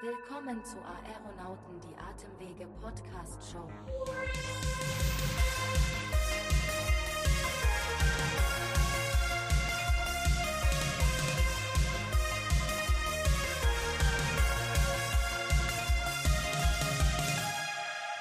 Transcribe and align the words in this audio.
Willkommen 0.00 0.64
zu 0.64 0.76
Aeronauten, 0.76 1.80
die 1.80 1.96
Atemwege 1.98 2.68
Podcast 2.80 3.40
Show. 3.50 3.68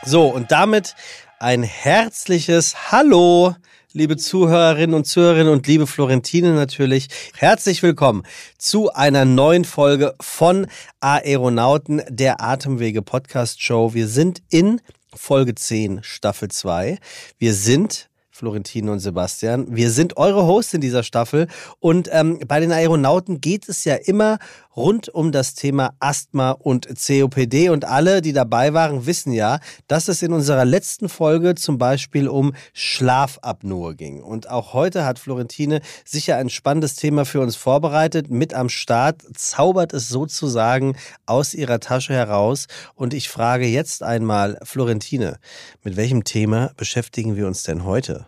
So, 0.04 0.30
und 0.30 0.52
damit 0.52 0.96
ein 1.38 1.62
herzliches 1.62 2.92
Hallo, 2.92 3.56
liebe 3.98 4.16
Zuhörerinnen 4.16 4.94
und 4.94 5.06
Zuhörerinnen 5.06 5.52
und 5.52 5.66
liebe 5.66 5.88
Florentine 5.88 6.54
natürlich. 6.54 7.08
Herzlich 7.36 7.82
willkommen 7.82 8.22
zu 8.60 8.94
einer 8.94 9.26
neuen 9.26 9.66
Folge 9.66 10.14
von 10.22 10.68
Aeronauten, 11.00 12.04
der 12.08 12.40
Atemwege 12.40 13.02
Podcast 13.02 13.60
Show. 13.60 13.96
Wir 13.96 14.08
sind 14.08 14.44
in 14.52 14.82
Folge 15.16 15.56
10, 15.56 16.04
Staffel 16.04 16.50
2. 16.50 17.00
Wir 17.40 17.56
sind 17.56 18.08
Florentine 18.30 18.92
und 18.92 19.00
Sebastian. 19.00 19.76
Wir 19.76 19.90
sind 19.90 20.16
eure 20.16 20.46
Hosts 20.46 20.76
in 20.76 20.82
dieser 20.82 21.02
Staffel 21.02 21.48
und 21.80 22.08
ähm, 22.12 22.40
bei 22.48 22.60
den 22.60 22.72
Aeronauten 22.72 23.42
geht 23.42 23.68
es 23.68 23.84
ja 23.84 23.96
immer 23.96 24.38
rund 24.78 25.10
um 25.10 25.32
das 25.32 25.56
Thema 25.56 25.96
Asthma 26.00 26.52
und 26.52 26.88
COPD 26.88 27.70
und 27.70 27.84
alle, 27.84 28.22
die 28.22 28.32
dabei 28.32 28.74
waren, 28.74 29.06
wissen 29.08 29.34
ja, 29.34 29.60
dass 29.88 30.08
es 30.08 30.22
in 30.22 30.32
unserer 30.32 30.64
letzten 30.64 31.10
Folge 31.10 31.56
zum 31.56 31.78
Beispiel 31.78 32.28
um 32.28 32.54
Schlafapnoe 32.74 33.96
ging. 33.96 34.22
Und 34.22 34.50
auch 34.50 34.74
heute 34.74 35.04
hat 35.04 35.20
Florentine 35.20 35.82
sicher 36.06 36.38
ein 36.38 36.50
spannendes 36.50 36.96
Thema 36.96 37.26
für 37.26 37.42
uns 37.42 37.56
vorbereitet. 37.56 38.30
Mit 38.30 38.54
am 38.54 38.70
Start 38.70 39.24
zaubert 39.36 39.94
es 39.94 40.08
sozusagen 40.08 40.96
aus 41.26 41.56
ihrer 41.56 41.80
Tasche 41.80 42.14
heraus. 42.14 42.68
Und 42.94 43.16
ich 43.16 43.30
frage 43.30 43.66
jetzt 43.66 44.04
einmal, 44.04 44.60
Florentine, 44.64 45.40
mit 45.84 45.98
welchem 45.98 46.24
Thema 46.24 46.72
beschäftigen 46.78 47.36
wir 47.36 47.48
uns 47.48 47.64
denn 47.64 47.84
heute? 47.84 48.28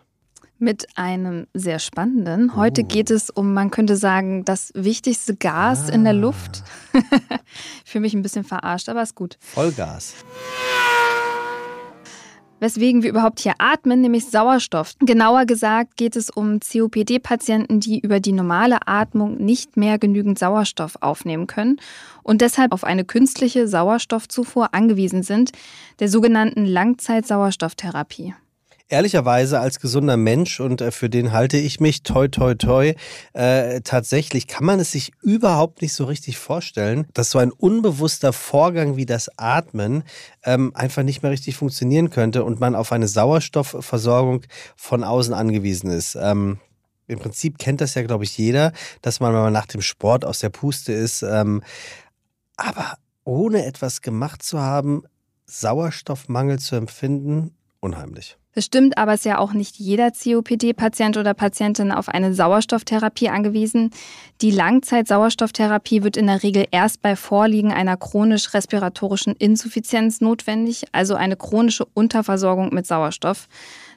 Mit 0.60 0.86
einem 0.96 1.46
sehr 1.54 1.78
spannenden. 1.78 2.56
Heute 2.56 2.82
oh. 2.82 2.86
geht 2.86 3.10
es 3.10 3.30
um, 3.30 3.54
man 3.54 3.70
könnte 3.70 3.96
sagen, 3.96 4.44
das 4.44 4.72
wichtigste 4.74 5.34
Gas 5.34 5.88
ah. 5.88 5.92
in 5.92 6.04
der 6.04 6.12
Luft. 6.12 6.62
ich 7.84 7.90
fühle 7.90 8.02
mich 8.02 8.14
ein 8.14 8.22
bisschen 8.22 8.44
verarscht, 8.44 8.88
aber 8.88 9.02
ist 9.02 9.14
gut. 9.14 9.36
Vollgas. 9.40 10.14
Weswegen 12.60 13.02
wir 13.02 13.08
überhaupt 13.08 13.40
hier 13.40 13.54
atmen, 13.58 14.02
nämlich 14.02 14.26
Sauerstoff. 14.26 14.92
Genauer 15.00 15.46
gesagt 15.46 15.96
geht 15.96 16.14
es 16.14 16.28
um 16.28 16.60
COPD-Patienten, 16.60 17.80
die 17.80 17.98
über 17.98 18.20
die 18.20 18.32
normale 18.32 18.86
Atmung 18.86 19.38
nicht 19.38 19.78
mehr 19.78 19.98
genügend 19.98 20.38
Sauerstoff 20.38 20.96
aufnehmen 21.00 21.46
können 21.46 21.80
und 22.22 22.42
deshalb 22.42 22.72
auf 22.72 22.84
eine 22.84 23.06
künstliche 23.06 23.66
Sauerstoffzufuhr 23.66 24.74
angewiesen 24.74 25.22
sind, 25.22 25.52
der 26.00 26.10
sogenannten 26.10 26.66
Langzeitsauerstofftherapie 26.66 28.34
ehrlicherweise 28.90 29.60
als 29.60 29.80
gesunder 29.80 30.16
Mensch 30.16 30.60
und 30.60 30.80
äh, 30.80 30.90
für 30.90 31.08
den 31.08 31.32
halte 31.32 31.56
ich 31.56 31.80
mich, 31.80 32.02
toi, 32.02 32.28
toi, 32.28 32.54
toi, 32.54 32.94
äh, 33.32 33.80
tatsächlich 33.82 34.46
kann 34.46 34.66
man 34.66 34.80
es 34.80 34.92
sich 34.92 35.12
überhaupt 35.22 35.80
nicht 35.80 35.94
so 35.94 36.04
richtig 36.04 36.38
vorstellen, 36.38 37.06
dass 37.14 37.30
so 37.30 37.38
ein 37.38 37.52
unbewusster 37.52 38.32
Vorgang 38.32 38.96
wie 38.96 39.06
das 39.06 39.30
Atmen 39.38 40.02
ähm, 40.44 40.72
einfach 40.74 41.02
nicht 41.02 41.22
mehr 41.22 41.32
richtig 41.32 41.56
funktionieren 41.56 42.10
könnte 42.10 42.44
und 42.44 42.60
man 42.60 42.74
auf 42.74 42.92
eine 42.92 43.08
Sauerstoffversorgung 43.08 44.42
von 44.76 45.04
außen 45.04 45.32
angewiesen 45.32 45.90
ist. 45.90 46.16
Ähm, 46.20 46.58
im 47.06 47.18
Prinzip 47.18 47.58
kennt 47.58 47.80
das 47.80 47.94
ja, 47.94 48.02
glaube 48.02 48.24
ich, 48.24 48.36
jeder, 48.38 48.72
dass 49.02 49.20
man, 49.20 49.32
wenn 49.32 49.40
man 49.40 49.52
nach 49.52 49.66
dem 49.66 49.82
Sport 49.82 50.24
aus 50.24 50.40
der 50.40 50.50
Puste 50.50 50.92
ist, 50.92 51.22
ähm, 51.22 51.62
aber 52.56 52.98
ohne 53.24 53.64
etwas 53.64 54.02
gemacht 54.02 54.42
zu 54.42 54.60
haben, 54.60 55.04
Sauerstoffmangel 55.46 56.58
zu 56.58 56.76
empfinden, 56.76 57.56
unheimlich. 57.80 58.39
Das 58.52 58.64
stimmt, 58.64 58.98
aber 58.98 59.12
es 59.12 59.20
ist 59.20 59.26
ja 59.26 59.38
auch 59.38 59.52
nicht 59.52 59.76
jeder 59.76 60.10
COPD-Patient 60.10 61.16
oder 61.16 61.34
Patientin 61.34 61.92
auf 61.92 62.08
eine 62.08 62.34
Sauerstofftherapie 62.34 63.28
angewiesen. 63.28 63.90
Die 64.40 64.50
Langzeitsauerstofftherapie 64.50 66.02
wird 66.02 66.16
in 66.16 66.26
der 66.26 66.42
Regel 66.42 66.66
erst 66.72 67.00
bei 67.00 67.14
Vorliegen 67.14 67.70
einer 67.72 67.96
chronisch-respiratorischen 67.96 69.36
Insuffizienz 69.36 70.20
notwendig, 70.20 70.86
also 70.90 71.14
eine 71.14 71.36
chronische 71.36 71.84
Unterversorgung 71.94 72.74
mit 72.74 72.88
Sauerstoff. 72.88 73.46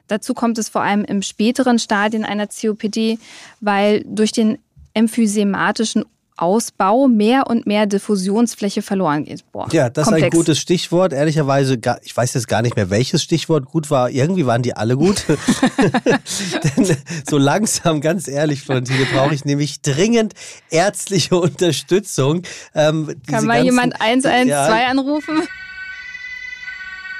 Dazu 0.06 0.34
kommt 0.34 0.58
es 0.58 0.68
vor 0.68 0.82
allem 0.82 1.04
im 1.04 1.22
späteren 1.22 1.80
Stadien 1.80 2.24
einer 2.24 2.46
COPD, 2.46 3.18
weil 3.60 4.04
durch 4.06 4.30
den 4.30 4.58
emphysematischen 4.92 6.04
Ausbau 6.36 7.06
mehr 7.06 7.46
und 7.46 7.66
mehr 7.66 7.86
Diffusionsfläche 7.86 8.82
verloren 8.82 9.24
geht. 9.24 9.50
Boah, 9.52 9.68
ja, 9.72 9.88
das 9.88 10.06
komplex. 10.06 10.26
ist 10.26 10.32
ein 10.32 10.38
gutes 10.38 10.58
Stichwort. 10.58 11.12
Ehrlicherweise, 11.12 11.78
ich 12.02 12.16
weiß 12.16 12.34
jetzt 12.34 12.48
gar 12.48 12.62
nicht 12.62 12.76
mehr, 12.76 12.90
welches 12.90 13.22
Stichwort 13.22 13.66
gut 13.66 13.90
war. 13.90 14.10
Irgendwie 14.10 14.44
waren 14.46 14.62
die 14.62 14.76
alle 14.76 14.96
gut. 14.96 15.24
Denn 15.28 16.96
so 17.28 17.38
langsam, 17.38 18.00
ganz 18.00 18.26
ehrlich, 18.26 18.62
Florentine, 18.62 19.06
brauche 19.12 19.34
ich 19.34 19.44
nämlich 19.44 19.80
dringend 19.80 20.34
ärztliche 20.70 21.36
Unterstützung. 21.36 22.42
Ähm, 22.74 23.14
Kann 23.28 23.46
mal 23.46 23.62
jemand 23.62 24.00
112 24.00 24.48
ja, 24.48 24.88
anrufen? 24.88 25.42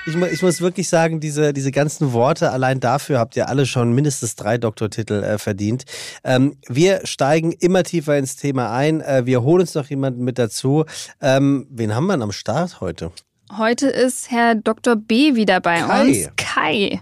Ich, 0.06 0.14
ich, 0.16 0.42
muss 0.42 0.60
wirklich 0.60 0.88
sagen, 0.88 1.20
diese, 1.20 1.52
diese 1.52 1.70
ganzen 1.70 2.12
Worte, 2.12 2.50
allein 2.50 2.80
dafür 2.80 3.18
habt 3.18 3.36
ihr 3.36 3.48
alle 3.48 3.66
schon 3.66 3.92
mindestens 3.92 4.36
drei 4.36 4.58
Doktortitel 4.58 5.22
äh, 5.22 5.38
verdient. 5.38 5.84
Ähm, 6.24 6.56
wir 6.68 7.00
steigen 7.04 7.52
immer 7.52 7.82
tiefer 7.82 8.18
ins 8.18 8.36
Thema 8.36 8.72
ein. 8.72 9.00
Äh, 9.00 9.26
wir 9.26 9.42
holen 9.42 9.62
uns 9.62 9.74
noch 9.74 9.88
jemanden 9.88 10.24
mit 10.24 10.38
dazu. 10.38 10.84
Ähm, 11.20 11.66
wen 11.70 11.94
haben 11.94 12.06
wir 12.06 12.14
denn 12.14 12.22
am 12.22 12.32
Start 12.32 12.80
heute? 12.80 13.12
Heute 13.56 13.86
ist 13.86 14.30
Herr 14.30 14.54
Dr. 14.54 14.96
B 14.96 15.36
wieder 15.36 15.60
bei 15.60 15.80
Kai. 15.80 16.02
uns. 16.02 16.28
Kai. 16.36 17.00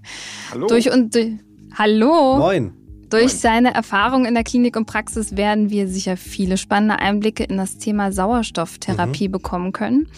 Hallo. 0.51 0.67
Durch 0.67 0.91
und, 0.91 1.15
durch, 1.15 1.33
hallo. 1.77 2.39
Moin. 2.39 2.73
Durch 3.11 3.35
seine 3.35 3.75
Erfahrung 3.75 4.25
in 4.25 4.33
der 4.33 4.43
Klinik 4.43 4.75
und 4.75 4.87
Praxis 4.87 5.37
werden 5.37 5.69
wir 5.69 5.87
sicher 5.87 6.17
viele 6.17 6.57
spannende 6.57 6.99
Einblicke 6.99 7.45
in 7.45 7.59
das 7.59 7.77
Thema 7.77 8.11
Sauerstofftherapie 8.11 9.29
mhm. 9.29 9.33
bekommen 9.33 9.73
können. 9.73 10.09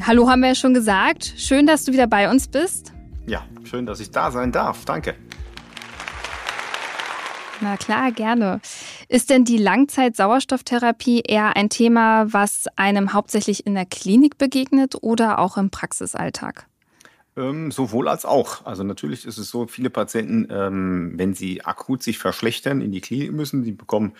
Hallo 0.00 0.28
haben 0.28 0.40
wir 0.40 0.48
ja 0.48 0.54
schon 0.54 0.74
gesagt. 0.74 1.34
Schön, 1.36 1.66
dass 1.66 1.84
du 1.84 1.92
wieder 1.92 2.06
bei 2.06 2.30
uns 2.30 2.48
bist. 2.48 2.92
Ja, 3.26 3.44
schön, 3.64 3.86
dass 3.86 4.00
ich 4.00 4.10
da 4.10 4.30
sein 4.30 4.50
darf. 4.50 4.84
Danke. 4.84 5.14
Na 7.60 7.76
klar, 7.76 8.10
gerne. 8.10 8.60
Ist 9.08 9.30
denn 9.30 9.44
die 9.44 9.58
Langzeit-Sauerstofftherapie 9.58 11.20
eher 11.20 11.56
ein 11.56 11.68
Thema, 11.68 12.32
was 12.32 12.66
einem 12.74 13.12
hauptsächlich 13.12 13.66
in 13.66 13.74
der 13.74 13.86
Klinik 13.86 14.38
begegnet 14.38 14.96
oder 15.00 15.38
auch 15.38 15.56
im 15.56 15.70
Praxisalltag? 15.70 16.66
Ähm, 17.36 17.70
sowohl 17.70 18.08
als 18.08 18.24
auch. 18.24 18.66
Also 18.66 18.82
natürlich 18.82 19.24
ist 19.24 19.38
es 19.38 19.48
so, 19.48 19.66
viele 19.66 19.90
Patienten, 19.90 20.48
ähm, 20.50 21.12
wenn 21.16 21.34
sie 21.34 21.64
akut 21.64 22.02
sich 22.02 22.18
verschlechtern, 22.18 22.80
in 22.80 22.90
die 22.90 23.00
Klinik 23.00 23.32
müssen, 23.32 23.62
die 23.62 23.72
bekommen 23.72 24.14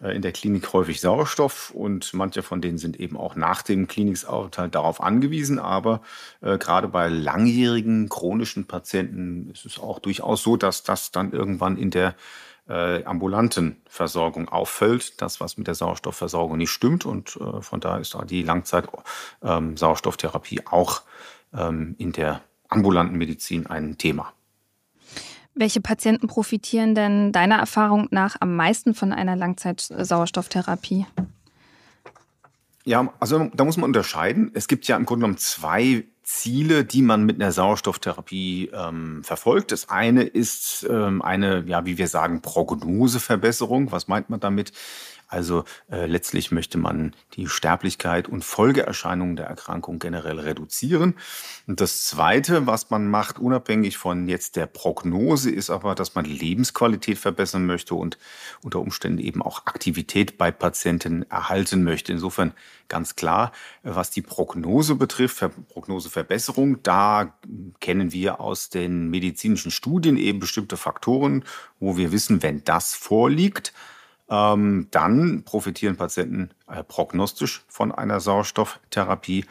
in 0.00 0.22
der 0.22 0.32
Klinik 0.32 0.72
häufig 0.72 1.00
Sauerstoff 1.00 1.70
und 1.70 2.12
manche 2.14 2.42
von 2.42 2.60
denen 2.60 2.78
sind 2.78 2.98
eben 2.98 3.16
auch 3.16 3.36
nach 3.36 3.62
dem 3.62 3.86
Klinikaufenthalt 3.86 4.74
darauf 4.74 5.00
angewiesen. 5.00 5.58
Aber 5.58 6.00
äh, 6.40 6.58
gerade 6.58 6.88
bei 6.88 7.08
langjährigen 7.08 8.08
chronischen 8.08 8.66
Patienten 8.66 9.50
ist 9.52 9.64
es 9.64 9.78
auch 9.78 10.00
durchaus 10.00 10.42
so, 10.42 10.56
dass 10.56 10.82
das 10.82 11.12
dann 11.12 11.32
irgendwann 11.32 11.76
in 11.76 11.90
der 11.90 12.16
äh, 12.68 13.04
ambulanten 13.04 13.80
Versorgung 13.88 14.48
auffällt, 14.48 15.22
das, 15.22 15.40
was 15.40 15.56
mit 15.56 15.68
der 15.68 15.74
Sauerstoffversorgung 15.74 16.58
nicht 16.58 16.70
stimmt. 16.70 17.06
Und 17.06 17.36
äh, 17.36 17.62
von 17.62 17.80
daher 17.80 18.00
ist 18.00 18.14
da 18.14 18.24
die 18.24 18.42
Langzeit-Sauerstofftherapie 18.42 20.58
ähm, 20.58 20.66
auch 20.66 21.02
ähm, 21.52 21.94
in 21.98 22.12
der 22.12 22.42
ambulanten 22.68 23.16
Medizin 23.16 23.66
ein 23.66 23.98
Thema. 23.98 24.33
Welche 25.54 25.80
Patienten 25.80 26.26
profitieren 26.26 26.94
denn 26.94 27.30
deiner 27.30 27.56
Erfahrung 27.56 28.08
nach 28.10 28.36
am 28.40 28.56
meisten 28.56 28.94
von 28.94 29.12
einer 29.12 29.36
Langzeitsauerstofftherapie? 29.36 31.06
Ja, 32.84 33.12
also 33.20 33.50
da 33.54 33.64
muss 33.64 33.76
man 33.76 33.88
unterscheiden. 33.88 34.50
Es 34.54 34.66
gibt 34.68 34.86
ja 34.88 34.96
im 34.96 35.06
Grunde 35.06 35.24
genommen 35.24 35.38
zwei 35.38 36.04
Ziele, 36.24 36.84
die 36.84 37.02
man 37.02 37.24
mit 37.24 37.40
einer 37.40 37.52
Sauerstofftherapie 37.52 38.70
ähm, 38.74 39.22
verfolgt. 39.22 39.72
Das 39.72 39.88
eine 39.88 40.24
ist 40.24 40.86
ähm, 40.90 41.22
eine, 41.22 41.64
ja, 41.66 41.86
wie 41.86 41.98
wir 41.98 42.08
sagen, 42.08 42.42
Prognoseverbesserung. 42.42 43.92
Was 43.92 44.08
meint 44.08 44.30
man 44.30 44.40
damit? 44.40 44.72
Also 45.34 45.64
äh, 45.90 46.06
letztlich 46.06 46.52
möchte 46.52 46.78
man 46.78 47.12
die 47.34 47.48
Sterblichkeit 47.48 48.28
und 48.28 48.44
Folgeerscheinungen 48.44 49.34
der 49.34 49.46
Erkrankung 49.46 49.98
generell 49.98 50.38
reduzieren. 50.38 51.16
Und 51.66 51.80
das 51.80 52.06
Zweite, 52.06 52.68
was 52.68 52.90
man 52.90 53.10
macht, 53.10 53.40
unabhängig 53.40 53.98
von 53.98 54.28
jetzt 54.28 54.54
der 54.54 54.66
Prognose, 54.66 55.50
ist 55.50 55.70
aber, 55.70 55.96
dass 55.96 56.14
man 56.14 56.24
Lebensqualität 56.24 57.18
verbessern 57.18 57.66
möchte 57.66 57.96
und 57.96 58.16
unter 58.62 58.80
Umständen 58.80 59.18
eben 59.18 59.42
auch 59.42 59.66
Aktivität 59.66 60.38
bei 60.38 60.52
Patienten 60.52 61.28
erhalten 61.28 61.82
möchte. 61.82 62.12
Insofern 62.12 62.52
ganz 62.88 63.16
klar, 63.16 63.50
was 63.82 64.10
die 64.10 64.22
Prognose 64.22 64.94
betrifft, 64.94 65.44
Prognoseverbesserung, 65.68 66.82
da 66.84 67.36
kennen 67.80 68.12
wir 68.12 68.40
aus 68.40 68.70
den 68.70 69.10
medizinischen 69.10 69.72
Studien 69.72 70.16
eben 70.16 70.38
bestimmte 70.38 70.76
Faktoren, 70.76 71.44
wo 71.80 71.96
wir 71.96 72.12
wissen, 72.12 72.42
wenn 72.42 72.62
das 72.62 72.94
vorliegt, 72.94 73.72
ähm, 74.28 74.88
dann 74.90 75.42
profitieren 75.44 75.96
Patienten 75.96 76.50
äh, 76.68 76.82
prognostisch 76.82 77.64
von 77.68 77.92
einer 77.92 78.20
Sauerstofftherapie. 78.20 79.44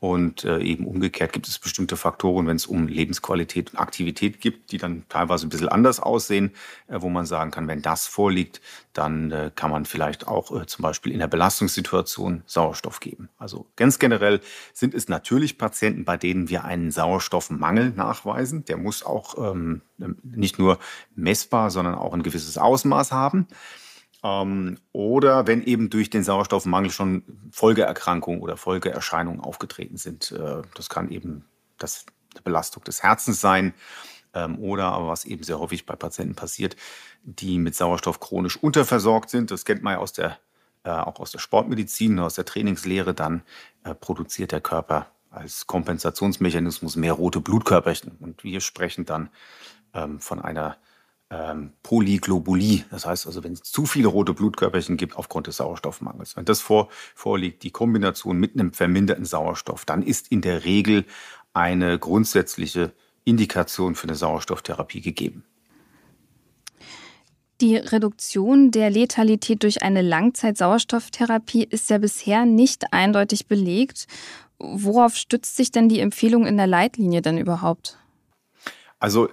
Und 0.00 0.44
äh, 0.44 0.58
eben 0.58 0.86
umgekehrt 0.86 1.32
gibt 1.32 1.48
es 1.48 1.58
bestimmte 1.58 1.96
Faktoren, 1.96 2.46
wenn 2.46 2.56
es 2.56 2.66
um 2.66 2.88
Lebensqualität 2.88 3.72
und 3.72 3.78
Aktivität 3.78 4.38
geht, 4.38 4.70
die 4.70 4.76
dann 4.76 5.04
teilweise 5.08 5.46
ein 5.46 5.48
bisschen 5.48 5.70
anders 5.70 5.98
aussehen, 5.98 6.50
äh, 6.88 7.00
wo 7.00 7.08
man 7.08 7.24
sagen 7.24 7.50
kann, 7.50 7.68
wenn 7.68 7.80
das 7.80 8.06
vorliegt, 8.06 8.60
dann 8.92 9.30
äh, 9.30 9.50
kann 9.54 9.70
man 9.70 9.86
vielleicht 9.86 10.28
auch 10.28 10.60
äh, 10.60 10.66
zum 10.66 10.82
Beispiel 10.82 11.10
in 11.10 11.20
der 11.20 11.26
Belastungssituation 11.26 12.42
Sauerstoff 12.44 13.00
geben. 13.00 13.30
Also 13.38 13.66
ganz 13.76 13.98
generell 13.98 14.42
sind 14.74 14.92
es 14.92 15.08
natürlich 15.08 15.56
Patienten, 15.56 16.04
bei 16.04 16.18
denen 16.18 16.50
wir 16.50 16.64
einen 16.64 16.90
Sauerstoffmangel 16.90 17.88
nachweisen. 17.92 18.66
Der 18.66 18.76
muss 18.76 19.06
auch 19.06 19.52
ähm, 19.52 19.80
nicht 20.22 20.58
nur 20.58 20.78
messbar, 21.14 21.70
sondern 21.70 21.94
auch 21.94 22.12
ein 22.12 22.22
gewisses 22.22 22.58
Ausmaß 22.58 23.10
haben. 23.10 23.46
Ähm, 24.24 24.78
oder 24.92 25.46
wenn 25.46 25.62
eben 25.62 25.90
durch 25.90 26.10
den 26.10 26.24
Sauerstoffmangel 26.24 26.90
schon 26.90 27.22
Folgeerkrankungen 27.52 28.40
oder 28.40 28.56
Folgeerscheinungen 28.56 29.40
aufgetreten 29.40 29.98
sind. 29.98 30.32
Äh, 30.32 30.62
das 30.74 30.88
kann 30.88 31.10
eben 31.10 31.44
das, 31.78 32.06
Belastung 32.42 32.82
des 32.84 33.02
Herzens 33.02 33.40
sein 33.40 33.74
ähm, 34.34 34.58
oder 34.58 34.86
aber 34.86 35.08
was 35.08 35.24
eben 35.24 35.44
sehr 35.44 35.60
häufig 35.60 35.86
bei 35.86 35.94
Patienten 35.94 36.34
passiert, 36.34 36.76
die 37.22 37.58
mit 37.58 37.74
Sauerstoff 37.74 38.20
chronisch 38.20 38.56
unterversorgt 38.56 39.30
sind. 39.30 39.50
Das 39.50 39.64
kennt 39.64 39.82
man 39.82 39.94
ja 39.94 39.98
aus 39.98 40.12
der, 40.12 40.38
äh, 40.84 40.90
auch 40.90 41.20
aus 41.20 41.30
der 41.30 41.38
Sportmedizin, 41.38 42.18
aus 42.18 42.34
der 42.34 42.44
Trainingslehre. 42.44 43.14
Dann 43.14 43.42
äh, 43.84 43.94
produziert 43.94 44.52
der 44.52 44.60
Körper 44.60 45.06
als 45.30 45.66
Kompensationsmechanismus 45.66 46.96
mehr 46.96 47.12
rote 47.12 47.40
Blutkörperchen. 47.40 48.16
Und 48.20 48.44
wir 48.44 48.60
sprechen 48.60 49.04
dann 49.04 49.30
ähm, 49.92 50.20
von 50.20 50.40
einer 50.40 50.76
ähm, 51.34 51.72
Polyglobulie. 51.82 52.84
Das 52.90 53.06
heißt 53.06 53.26
also, 53.26 53.42
wenn 53.42 53.54
es 53.54 53.62
zu 53.62 53.86
viele 53.86 54.08
rote 54.08 54.34
Blutkörperchen 54.34 54.96
gibt 54.96 55.16
aufgrund 55.16 55.46
des 55.46 55.56
Sauerstoffmangels. 55.56 56.36
Wenn 56.36 56.44
das 56.44 56.60
vor, 56.60 56.88
vorliegt, 57.14 57.62
die 57.62 57.70
Kombination 57.70 58.38
mit 58.38 58.54
einem 58.54 58.72
verminderten 58.72 59.24
Sauerstoff, 59.24 59.84
dann 59.84 60.02
ist 60.02 60.28
in 60.28 60.42
der 60.42 60.64
Regel 60.64 61.04
eine 61.52 61.98
grundsätzliche 61.98 62.92
Indikation 63.24 63.94
für 63.94 64.06
eine 64.06 64.16
Sauerstofftherapie 64.16 65.00
gegeben. 65.00 65.44
Die 67.60 67.76
Reduktion 67.76 68.70
der 68.70 68.90
Letalität 68.90 69.62
durch 69.62 69.82
eine 69.82 70.02
Langzeitsauerstofftherapie 70.02 71.64
ist 71.64 71.88
ja 71.88 71.98
bisher 71.98 72.44
nicht 72.44 72.92
eindeutig 72.92 73.46
belegt. 73.46 74.06
Worauf 74.58 75.16
stützt 75.16 75.56
sich 75.56 75.70
denn 75.70 75.88
die 75.88 76.00
Empfehlung 76.00 76.46
in 76.46 76.56
der 76.56 76.66
Leitlinie 76.66 77.22
denn 77.22 77.38
überhaupt? 77.38 77.98
Also 78.98 79.28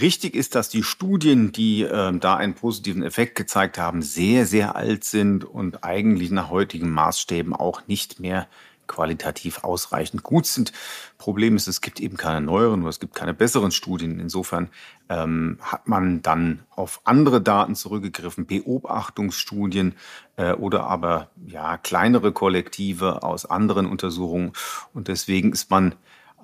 Richtig 0.00 0.34
ist, 0.34 0.54
dass 0.54 0.70
die 0.70 0.82
Studien, 0.82 1.52
die 1.52 1.82
äh, 1.82 2.16
da 2.18 2.36
einen 2.36 2.54
positiven 2.54 3.02
Effekt 3.02 3.34
gezeigt 3.34 3.76
haben, 3.76 4.00
sehr, 4.00 4.46
sehr 4.46 4.74
alt 4.74 5.04
sind 5.04 5.44
und 5.44 5.84
eigentlich 5.84 6.30
nach 6.30 6.48
heutigen 6.48 6.90
Maßstäben 6.90 7.54
auch 7.54 7.86
nicht 7.86 8.18
mehr 8.18 8.48
qualitativ 8.86 9.64
ausreichend 9.64 10.22
gut 10.22 10.46
sind. 10.46 10.72
Problem 11.18 11.56
ist, 11.56 11.66
es 11.66 11.82
gibt 11.82 12.00
eben 12.00 12.16
keine 12.16 12.40
neueren 12.40 12.80
oder 12.80 12.88
es 12.88 13.00
gibt 13.00 13.14
keine 13.14 13.34
besseren 13.34 13.70
Studien. 13.70 14.18
Insofern 14.18 14.70
ähm, 15.10 15.58
hat 15.60 15.86
man 15.88 16.22
dann 16.22 16.60
auf 16.70 17.02
andere 17.04 17.42
Daten 17.42 17.74
zurückgegriffen, 17.74 18.46
Beobachtungsstudien 18.46 19.94
äh, 20.36 20.52
oder 20.52 20.84
aber 20.84 21.28
ja 21.46 21.76
kleinere 21.76 22.32
Kollektive 22.32 23.22
aus 23.22 23.44
anderen 23.44 23.86
Untersuchungen. 23.86 24.52
Und 24.94 25.08
deswegen 25.08 25.52
ist 25.52 25.70
man 25.70 25.94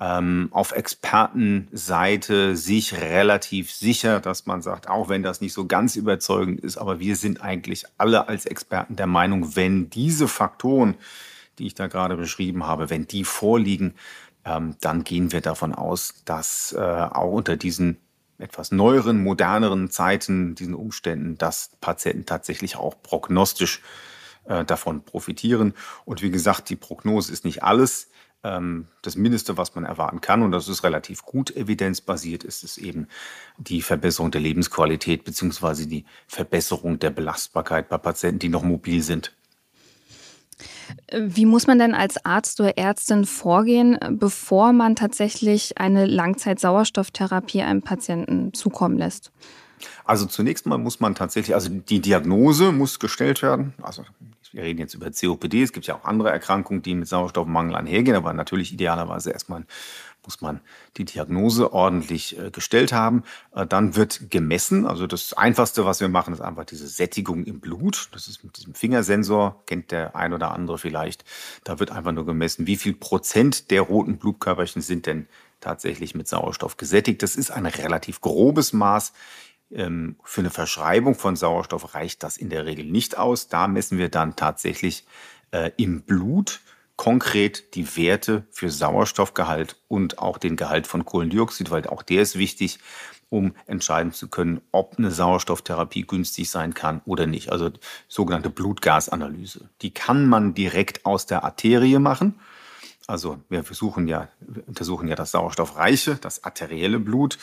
ähm, 0.01 0.49
auf 0.53 0.73
Expertenseite 0.73 2.57
sich 2.57 2.95
relativ 2.95 3.73
sicher, 3.73 4.21
dass 4.21 4.47
man 4.47 4.63
sagt, 4.63 4.89
auch 4.89 5.09
wenn 5.09 5.23
das 5.23 5.41
nicht 5.41 5.53
so 5.53 5.67
ganz 5.67 5.97
überzeugend 5.97 6.61
ist, 6.61 6.77
aber 6.77 7.01
wir 7.01 7.17
sind 7.17 7.43
eigentlich 7.43 7.85
alle 7.97 8.29
als 8.29 8.47
Experten 8.47 8.97
der 8.97 9.07
Meinung, 9.07 9.57
wenn 9.57 9.91
diese 9.91 10.29
Faktoren, 10.29 10.97
die 11.59 11.67
ich 11.67 11.75
da 11.75 11.89
gerade 11.89 12.17
beschrieben 12.17 12.67
habe, 12.67 12.91
wenn 12.91 13.07
die 13.07 13.25
vorliegen, 13.25 13.95
ähm, 14.45 14.77
dann 14.81 15.05
gehen 15.05 15.33
wir 15.33 15.41
davon 15.41 15.75
aus, 15.75 16.23
dass 16.25 16.73
äh, 16.73 16.81
auch 16.81 17.33
unter 17.33 17.57
diesen 17.57 17.99
etwas 18.39 18.71
neueren, 18.71 19.23
moderneren 19.23 19.91
Zeiten, 19.91 20.55
diesen 20.55 20.75
Umständen, 20.75 21.37
dass 21.39 21.73
Patienten 21.81 22.25
tatsächlich 22.25 22.77
auch 22.77 22.95
prognostisch 23.03 23.83
äh, 24.45 24.65
davon 24.65 25.03
profitieren. 25.03 25.75
Und 26.05 26.23
wie 26.23 26.31
gesagt, 26.31 26.71
die 26.71 26.77
Prognose 26.77 27.33
ist 27.33 27.45
nicht 27.45 27.65
alles 27.65 28.09
das 28.43 29.17
Mindeste, 29.17 29.57
was 29.57 29.75
man 29.75 29.85
erwarten 29.85 30.21
kann, 30.21 30.43
und 30.43 30.53
das 30.53 30.69
ist 30.69 30.85
relativ 30.85 31.23
gut 31.23 31.55
evidenzbasiert, 31.57 32.45
ist 32.45 32.63
es 32.63 32.79
eben 32.79 33.09
die 33.59 33.83
Verbesserung 33.83 34.31
der 34.31 34.41
Lebensqualität 34.41 35.25
beziehungsweise 35.25 35.87
die 35.87 36.05
Verbesserung 36.29 36.99
der 36.99 37.11
Belastbarkeit 37.11 37.89
bei 37.89 37.99
Patienten, 37.99 38.39
die 38.39 38.49
noch 38.49 38.63
mobil 38.63 39.03
sind. 39.03 39.35
Wie 41.13 41.47
muss 41.47 41.67
man 41.67 41.79
denn 41.79 41.95
als 41.95 42.25
Arzt 42.25 42.61
oder 42.61 42.79
Ärztin 42.79 43.25
vorgehen, 43.25 43.99
bevor 44.11 44.73
man 44.73 44.97
tatsächlich 44.97 45.79
eine 45.79 46.07
Langzeitsauerstofftherapie 46.07 47.63
einem 47.63 47.83
Patienten 47.83 48.55
zukommen 48.55 48.99
lässt? 48.99 49.31
Also 50.05 50.27
zunächst 50.27 50.67
mal 50.67 50.79
muss 50.79 51.01
man 51.01 51.15
tatsächlich, 51.15 51.55
also 51.55 51.71
die 51.71 52.01
Diagnose 52.01 52.73
muss 52.73 52.99
gestellt 52.99 53.43
werden. 53.43 53.75
Also 53.83 54.05
wir 54.53 54.63
reden 54.63 54.81
jetzt 54.81 54.95
über 54.95 55.11
COPD, 55.11 55.63
es 55.63 55.73
gibt 55.73 55.87
ja 55.87 55.97
auch 55.97 56.05
andere 56.05 56.31
Erkrankungen, 56.31 56.83
die 56.83 56.95
mit 56.95 57.09
Sauerstoffmangel 57.09 57.77
einhergehen, 57.77 58.17
aber 58.17 58.33
natürlich 58.33 58.73
idealerweise 58.73 59.31
erstmal 59.31 59.65
muss 60.29 60.43
man 60.43 60.61
die 60.99 61.07
Diagnose 61.07 61.73
ordentlich 61.73 62.39
äh, 62.39 62.51
gestellt 62.51 62.93
haben. 62.93 63.23
Äh, 63.55 63.67
dann 63.67 63.97
wird 63.97 64.31
gemessen. 64.31 64.87
Also 64.87 65.07
das 65.07 65.33
Einfachste, 65.33 65.87
was 65.87 66.01
wir 66.01 66.11
machen, 66.11 66.35
ist 66.35 66.43
einfach 66.43 66.67
diese 66.67 66.87
Sättigung 66.87 67.45
im 67.45 67.61
Blut. 67.61 68.11
Das 68.13 68.29
ist 68.29 68.45
mit 68.45 68.59
diesem 68.59 68.75
Fingersensor, 68.75 69.63
kennt 69.65 69.91
der 69.91 70.15
ein 70.17 70.35
oder 70.35 70.53
andere 70.53 70.77
vielleicht. 70.77 71.25
Da 71.65 71.81
wird 71.81 71.93
einfach 71.93 72.13
nur 72.13 72.27
gemessen, 72.27 72.67
wie 72.67 72.77
viel 72.77 72.93
Prozent 72.93 73.71
der 73.71 73.81
roten 73.81 74.19
Blutkörperchen 74.19 74.83
sind 74.83 75.07
denn 75.07 75.29
tatsächlich 75.61 76.15
mit 76.15 76.29
Sauerstoff 76.29 76.77
gesättigt. 76.77 77.23
Das 77.23 77.35
ist 77.35 77.51
ein 77.51 77.65
relativ 77.65 78.21
grobes 78.21 78.75
Maß. 78.75 79.15
Ähm, 79.71 80.17
für 80.25 80.41
eine 80.41 80.51
Verschreibung 80.51 81.15
von 81.15 81.37
Sauerstoff 81.37 81.95
reicht 81.95 82.23
das 82.23 82.37
in 82.37 82.51
der 82.51 82.67
Regel 82.67 82.85
nicht 82.85 83.19
aus. 83.19 83.49
Da 83.49 83.69
messen 83.69 83.99
wir 83.99 84.09
dann 84.09 84.37
tatsächlich 84.37 85.05
äh, 85.51 85.71
im 85.77 86.03
Blut 86.03 86.61
konkret 86.97 87.75
die 87.75 87.97
Werte 87.97 88.45
für 88.51 88.71
Sauerstoffgehalt 88.71 89.77
und 89.87 90.19
auch 90.19 90.37
den 90.37 90.57
Gehalt 90.57 90.87
von 90.87 91.05
Kohlendioxid, 91.05 91.71
weil 91.71 91.87
auch 91.87 92.03
der 92.03 92.23
ist 92.23 92.37
wichtig, 92.37 92.81
um 93.31 93.55
entscheiden 93.67 94.13
zu 94.13 94.29
können, 94.29 94.61
ob 94.73 94.99
eine 94.99 95.11
Sauerstofftherapie 95.11 96.03
günstig 96.03 96.51
sein 96.51 96.75
kann 96.75 97.01
oder 97.05 97.27
nicht. 97.27 97.53
Also 97.53 97.71
sogenannte 98.09 98.51
Blutgasanalyse. 98.51 99.69
Die 99.83 99.93
kann 99.93 100.27
man 100.27 100.55
direkt 100.55 101.07
aus 101.07 101.27
der 101.27 101.45
Arterie 101.45 101.99
machen. 101.99 102.41
Also 103.09 103.41
wir 103.49 103.65
versuchen 103.65 104.07
ja, 104.07 104.29
untersuchen 104.67 105.09
ja 105.09 105.17
das 105.17 105.31
sauerstoffreiche, 105.31 106.17
das 106.17 106.45
arterielle 106.45 107.01
Blut. 107.01 107.39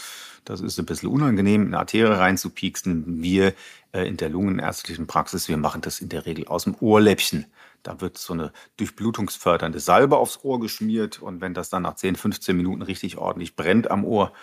Das 0.45 0.61
ist 0.61 0.77
ein 0.77 0.85
bisschen 0.85 1.09
unangenehm, 1.09 1.63
in 1.63 1.67
eine 1.69 1.79
Arterie 1.79 2.19
reinzupieksen. 2.19 3.23
Wir 3.23 3.53
äh, 3.91 4.07
in 4.07 4.15
der 4.15 4.29
lungenärztlichen 4.29 5.07
Praxis, 5.07 5.49
wir 5.49 5.57
machen 5.57 5.81
das 5.81 6.01
in 6.01 6.09
der 6.09 6.27
Regel 6.27 6.47
aus 6.47 6.65
dem 6.65 6.75
Ohrläppchen. 6.79 7.47
Da 7.81 7.99
wird 7.99 8.19
so 8.19 8.33
eine 8.33 8.53
durchblutungsfördernde 8.77 9.79
Salbe 9.79 10.17
aufs 10.17 10.43
Ohr 10.43 10.59
geschmiert 10.59 11.19
und 11.19 11.41
wenn 11.41 11.55
das 11.55 11.71
dann 11.71 11.81
nach 11.81 11.95
10, 11.95 12.15
15 12.15 12.55
Minuten 12.55 12.83
richtig 12.83 13.17
ordentlich 13.17 13.55
brennt 13.55 13.89
am 13.89 14.05
Ohr, 14.05 14.33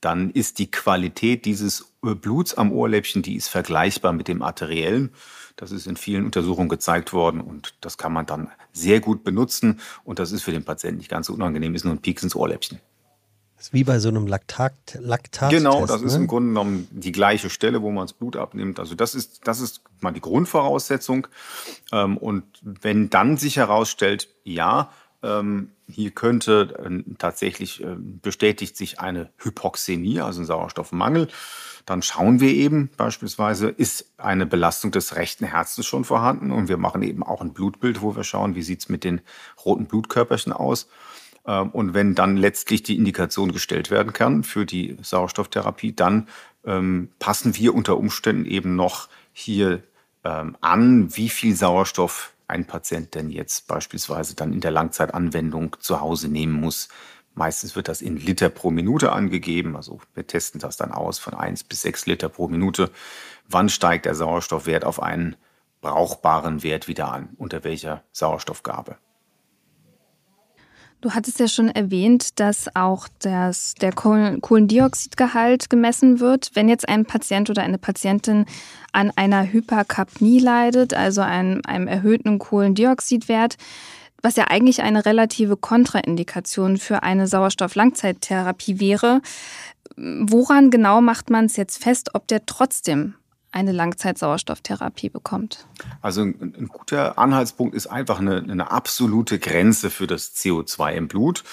dann 0.00 0.30
ist 0.30 0.60
die 0.60 0.70
Qualität 0.70 1.44
dieses 1.44 1.92
äh, 2.04 2.14
Bluts 2.14 2.54
am 2.54 2.70
Ohrläppchen, 2.70 3.22
die 3.22 3.34
ist 3.34 3.48
vergleichbar 3.48 4.12
mit 4.12 4.28
dem 4.28 4.42
arteriellen. 4.42 5.10
Das 5.58 5.72
ist 5.72 5.88
in 5.88 5.96
vielen 5.96 6.24
Untersuchungen 6.24 6.68
gezeigt 6.68 7.12
worden 7.12 7.40
und 7.40 7.74
das 7.80 7.98
kann 7.98 8.12
man 8.12 8.26
dann 8.26 8.48
sehr 8.72 9.00
gut 9.00 9.24
benutzen 9.24 9.80
und 10.04 10.20
das 10.20 10.30
ist 10.30 10.44
für 10.44 10.52
den 10.52 10.64
Patienten 10.64 10.98
nicht 10.98 11.10
ganz 11.10 11.26
so 11.26 11.34
unangenehm, 11.34 11.74
ist 11.74 11.84
nur 11.84 11.94
ein 11.94 12.00
Pieks 12.00 12.22
ins 12.22 12.36
Ohrläppchen. 12.36 12.80
Das 13.56 13.66
ist 13.66 13.72
wie 13.72 13.82
bei 13.82 13.98
so 13.98 14.08
einem 14.08 14.28
Laktat. 14.28 14.72
Laktat 15.00 15.50
genau, 15.50 15.84
das 15.84 16.00
ne? 16.00 16.06
ist 16.06 16.14
im 16.14 16.28
Grunde 16.28 16.50
genommen 16.50 16.86
die 16.92 17.10
gleiche 17.10 17.50
Stelle, 17.50 17.82
wo 17.82 17.90
man 17.90 18.06
das 18.06 18.12
Blut 18.12 18.36
abnimmt. 18.36 18.78
Also 18.78 18.94
das 18.94 19.16
ist, 19.16 19.48
das 19.48 19.58
ist 19.60 19.82
mal 19.98 20.12
die 20.12 20.20
Grundvoraussetzung. 20.20 21.26
Ähm, 21.90 22.18
und 22.18 22.44
wenn 22.62 23.10
dann 23.10 23.36
sich 23.36 23.56
herausstellt, 23.56 24.28
ja, 24.44 24.92
ähm, 25.22 25.70
hier 25.88 26.10
könnte 26.10 26.76
äh, 26.78 27.14
tatsächlich 27.18 27.82
äh, 27.82 27.96
bestätigt 27.98 28.76
sich 28.76 29.00
eine 29.00 29.30
Hypoxämie, 29.38 30.20
also 30.20 30.42
ein 30.42 30.46
Sauerstoffmangel, 30.46 31.28
dann 31.86 32.02
schauen 32.02 32.40
wir 32.40 32.50
eben 32.50 32.90
beispielsweise, 32.96 33.68
ist 33.68 34.12
eine 34.18 34.46
Belastung 34.46 34.90
des 34.90 35.16
rechten 35.16 35.46
Herzens 35.46 35.86
schon 35.86 36.04
vorhanden 36.04 36.52
und 36.52 36.68
wir 36.68 36.76
machen 36.76 37.02
eben 37.02 37.22
auch 37.22 37.40
ein 37.40 37.54
Blutbild, 37.54 38.02
wo 38.02 38.14
wir 38.14 38.24
schauen, 38.24 38.54
wie 38.54 38.62
sieht 38.62 38.80
es 38.80 38.88
mit 38.88 39.04
den 39.04 39.22
roten 39.64 39.86
Blutkörperchen 39.86 40.52
aus. 40.52 40.88
Ähm, 41.46 41.70
und 41.70 41.94
wenn 41.94 42.14
dann 42.14 42.36
letztlich 42.36 42.82
die 42.82 42.96
Indikation 42.96 43.52
gestellt 43.52 43.90
werden 43.90 44.12
kann 44.12 44.44
für 44.44 44.66
die 44.66 44.98
Sauerstofftherapie, 45.00 45.94
dann 45.94 46.28
ähm, 46.64 47.08
passen 47.18 47.56
wir 47.56 47.74
unter 47.74 47.96
Umständen 47.96 48.44
eben 48.44 48.76
noch 48.76 49.08
hier 49.32 49.82
ähm, 50.24 50.56
an, 50.60 51.16
wie 51.16 51.30
viel 51.30 51.56
Sauerstoff 51.56 52.34
ein 52.48 52.66
Patient 52.66 53.14
denn 53.14 53.30
jetzt 53.30 53.68
beispielsweise 53.68 54.34
dann 54.34 54.52
in 54.52 54.60
der 54.60 54.70
Langzeitanwendung 54.70 55.76
zu 55.80 56.00
Hause 56.00 56.28
nehmen 56.28 56.54
muss. 56.54 56.88
Meistens 57.34 57.76
wird 57.76 57.88
das 57.88 58.02
in 58.02 58.16
Liter 58.16 58.48
pro 58.48 58.70
Minute 58.70 59.12
angegeben. 59.12 59.76
Also 59.76 60.00
wir 60.14 60.26
testen 60.26 60.60
das 60.60 60.76
dann 60.76 60.90
aus 60.90 61.18
von 61.18 61.34
1 61.34 61.64
bis 61.64 61.82
6 61.82 62.06
Liter 62.06 62.28
pro 62.28 62.48
Minute. 62.48 62.90
Wann 63.48 63.68
steigt 63.68 64.06
der 64.06 64.14
Sauerstoffwert 64.14 64.84
auf 64.84 65.00
einen 65.00 65.36
brauchbaren 65.80 66.62
Wert 66.62 66.88
wieder 66.88 67.12
an, 67.12 67.30
unter 67.36 67.62
welcher 67.62 68.02
Sauerstoffgabe. 68.12 68.96
Du 71.00 71.12
hattest 71.12 71.38
ja 71.38 71.46
schon 71.46 71.68
erwähnt, 71.68 72.40
dass 72.40 72.74
auch 72.74 73.06
das, 73.20 73.74
der 73.74 73.92
Kohlendioxidgehalt 73.92 75.70
gemessen 75.70 76.18
wird. 76.18 76.50
Wenn 76.54 76.68
jetzt 76.68 76.88
ein 76.88 77.04
Patient 77.04 77.48
oder 77.50 77.62
eine 77.62 77.78
Patientin 77.78 78.46
an 78.90 79.12
einer 79.14 79.52
Hyperkapnie 79.52 80.40
leidet, 80.40 80.94
also 80.94 81.20
einem, 81.20 81.60
einem 81.64 81.86
erhöhten 81.86 82.40
Kohlendioxidwert, 82.40 83.56
was 84.22 84.34
ja 84.34 84.46
eigentlich 84.48 84.82
eine 84.82 85.06
relative 85.06 85.56
Kontraindikation 85.56 86.78
für 86.78 87.04
eine 87.04 87.28
Sauerstofflangzeittherapie 87.28 88.80
wäre, 88.80 89.20
woran 89.96 90.70
genau 90.70 91.00
macht 91.00 91.30
man 91.30 91.44
es 91.44 91.56
jetzt 91.56 91.80
fest, 91.80 92.10
ob 92.14 92.26
der 92.26 92.44
trotzdem 92.44 93.14
eine 93.52 93.72
Langzeitsauerstofftherapie 93.72 95.08
bekommt? 95.08 95.66
Also 96.02 96.22
ein, 96.22 96.54
ein, 96.58 96.68
guter 96.68 97.18
Anhaltspunkt 97.18 97.74
ist 97.74 97.86
einfach 97.86 98.20
eine, 98.20 98.38
eine 98.38 98.70
absolute 98.70 99.38
Grenze 99.38 99.90
für 99.90 100.06
das 100.06 100.34
CO2 100.34 100.92
im 100.92 101.08
Blut. 101.08 101.44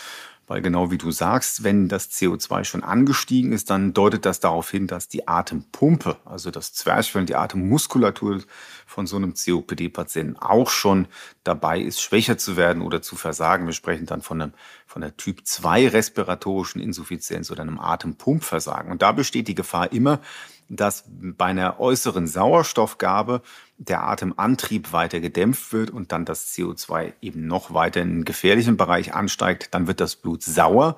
Weil 0.47 0.61
genau 0.61 0.91
wie 0.91 0.99
du 0.99 1.09
sagst, 1.09 1.63
wenn 1.63 1.87
das 1.87 2.11
CO2 2.11 2.65
schon 2.65 2.83
angestiegen 2.83 3.51
ist, 3.51 3.71
dann 3.71 3.93
deutet 3.93 4.25
das 4.27 4.39
darauf 4.39 4.69
hin, 4.69 4.85
dass 4.85 5.07
die 5.07 5.27
Atempumpe, 5.27 6.17
also 6.23 6.51
das 6.51 6.71
Zwerchfell 6.73 7.25
die 7.25 7.35
Atemmuskulatur 7.35 8.43
von 8.85 9.07
so 9.07 9.15
einem 9.15 9.33
COPD-Patienten 9.33 10.37
auch 10.37 10.69
schon 10.69 11.07
dabei 11.45 11.79
ist, 11.79 12.01
schwächer 12.01 12.37
zu 12.37 12.57
werden 12.57 12.81
oder 12.81 13.01
zu 13.01 13.15
versagen. 13.15 13.65
Wir 13.65 13.73
sprechen 13.73 14.05
dann 14.05 14.21
von, 14.21 14.41
einem, 14.41 14.53
von 14.85 15.03
einer 15.03 15.15
Typ 15.15 15.45
2 15.45 15.89
respiratorischen 15.89 16.81
Insuffizienz 16.81 17.51
oder 17.51 17.61
einem 17.61 17.79
Atempumpversagen. 17.79 18.91
Und 18.91 19.01
da 19.01 19.11
besteht 19.13 19.47
die 19.47 19.55
Gefahr 19.55 19.91
immer, 19.93 20.19
dass 20.67 21.05
bei 21.07 21.45
einer 21.45 21.79
äußeren 21.79 22.27
Sauerstoffgabe 22.27 23.41
der 23.77 24.03
Atemantrieb 24.03 24.93
weiter 24.93 25.19
gedämpft 25.19 25.71
wird 25.73 25.91
und 25.91 26.11
dann 26.11 26.25
das 26.25 26.53
CO2 26.53 27.13
eben 27.21 27.45
noch 27.45 27.73
weiter 27.73 28.01
in 28.01 28.09
einen 28.09 28.25
gefährlichen 28.25 28.77
Bereich 28.77 29.13
ansteigt, 29.13 29.73
dann 29.73 29.87
wird 29.87 29.99
das 30.01 30.15
Blut 30.15 30.43
sauer. 30.43 30.97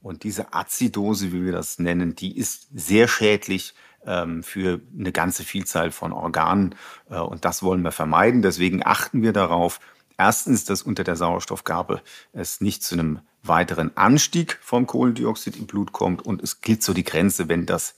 Und 0.00 0.24
diese 0.24 0.52
Azidose, 0.52 1.32
wie 1.32 1.44
wir 1.44 1.52
das 1.52 1.78
nennen, 1.78 2.14
die 2.14 2.36
ist 2.36 2.68
sehr 2.74 3.08
schädlich 3.08 3.74
ähm, 4.06 4.42
für 4.42 4.80
eine 4.98 5.12
ganze 5.12 5.44
Vielzahl 5.44 5.90
von 5.90 6.12
Organen. 6.12 6.74
Äh, 7.10 7.18
und 7.18 7.44
das 7.44 7.62
wollen 7.62 7.82
wir 7.82 7.92
vermeiden. 7.92 8.42
Deswegen 8.42 8.84
achten 8.84 9.22
wir 9.22 9.32
darauf, 9.32 9.80
erstens, 10.18 10.64
dass 10.64 10.82
unter 10.82 11.04
der 11.04 11.16
Sauerstoffgabe 11.16 12.02
es 12.32 12.60
nicht 12.60 12.82
zu 12.82 12.94
einem 12.94 13.20
weiteren 13.42 13.96
Anstieg 13.96 14.58
vom 14.62 14.86
Kohlendioxid 14.86 15.56
im 15.56 15.66
Blut 15.66 15.92
kommt. 15.92 16.22
Und 16.22 16.42
es 16.42 16.60
gilt 16.60 16.82
so 16.82 16.94
die 16.94 17.04
Grenze, 17.04 17.48
wenn 17.48 17.66
das 17.66 17.96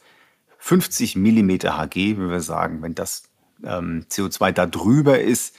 50 0.58 1.16
Millimeter 1.16 1.76
Hg, 1.76 1.94
wie 1.94 2.30
wir 2.30 2.40
sagen, 2.40 2.82
wenn 2.82 2.94
das 2.94 3.24
ähm, 3.62 4.06
CO2 4.10 4.52
da 4.52 4.66
drüber 4.66 5.20
ist, 5.20 5.54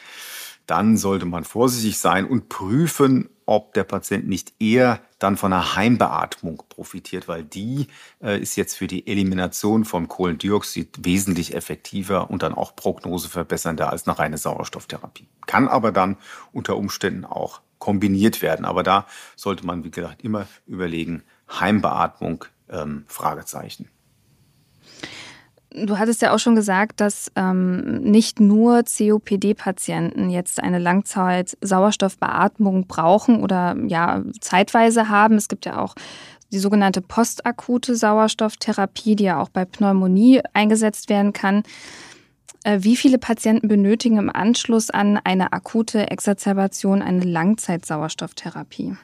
dann 0.66 0.98
sollte 0.98 1.26
man 1.26 1.44
vorsichtig 1.44 2.00
sein 2.00 2.26
und 2.26 2.50
prüfen, 2.50 3.30
ob 3.46 3.74
der 3.74 3.84
Patient 3.84 4.28
nicht 4.28 4.54
eher 4.60 5.00
dann 5.20 5.38
von 5.38 5.54
einer 5.54 5.76
Heimbeatmung 5.76 6.64
profitiert, 6.70 7.28
weil 7.28 7.44
die 7.44 7.88
äh, 8.22 8.40
ist 8.40 8.56
jetzt 8.56 8.76
für 8.76 8.88
die 8.88 9.08
Elimination 9.08 9.86
vom 9.86 10.08
Kohlendioxid 10.08 11.06
wesentlich 11.06 11.56
effektiver 11.56 12.30
und 12.30 12.44
dann 12.44 12.54
auch 12.54 12.76
prognoseverbessernder 12.76 13.90
als 13.90 14.08
eine 14.08 14.18
reine 14.18 14.38
Sauerstofftherapie. 14.38 15.28
Kann 15.46 15.68
aber 15.68 15.92
dann 15.92 16.18
unter 16.52 16.76
Umständen 16.78 17.26
auch 17.26 17.62
kombiniert 17.80 18.42
werden. 18.42 18.66
Aber 18.66 18.84
da 18.84 19.06
sollte 19.36 19.66
man, 19.66 19.84
wie 19.84 19.92
gesagt, 19.92 20.24
immer 20.24 20.48
überlegen, 20.66 21.24
Heimbeatmung, 21.50 22.46
ähm, 22.70 23.06
Fragezeichen. 23.08 23.90
Du 25.78 26.00
hattest 26.00 26.22
ja 26.22 26.34
auch 26.34 26.40
schon 26.40 26.56
gesagt, 26.56 27.02
dass 27.02 27.30
ähm, 27.36 28.02
nicht 28.02 28.40
nur 28.40 28.84
COPD-Patienten 28.84 30.30
jetzt 30.30 30.64
eine 30.64 30.80
Langzeit-Sauerstoffbeatmung 30.80 32.88
brauchen 32.88 33.44
oder 33.44 33.76
ja 33.86 34.24
zeitweise 34.40 35.10
haben. 35.10 35.36
Es 35.36 35.50
gibt 35.50 35.66
ja 35.66 35.80
auch 35.80 35.96
die 36.54 36.60
sogenannte 36.60 37.02
postakute 37.02 37.96
Sauerstofftherapie, 37.96 39.18
die 39.18 39.26
ja 39.26 39.42
auch 39.42 39.50
bei 39.50 39.66
Pneumonie 39.66 40.42
eingesetzt 40.54 41.10
werden 41.10 41.34
kann. 41.34 41.64
Äh, 42.64 42.80
wie 42.82 42.96
viele 42.96 43.18
Patienten 43.18 43.68
benötigen 43.68 44.18
im 44.18 44.30
Anschluss 44.30 44.90
an 44.90 45.20
eine 45.24 45.54
akute 45.54 46.10
Exazerbation 46.10 47.02
eine 47.02 47.24
Langzeitsauerstofftherapie? 47.24 48.96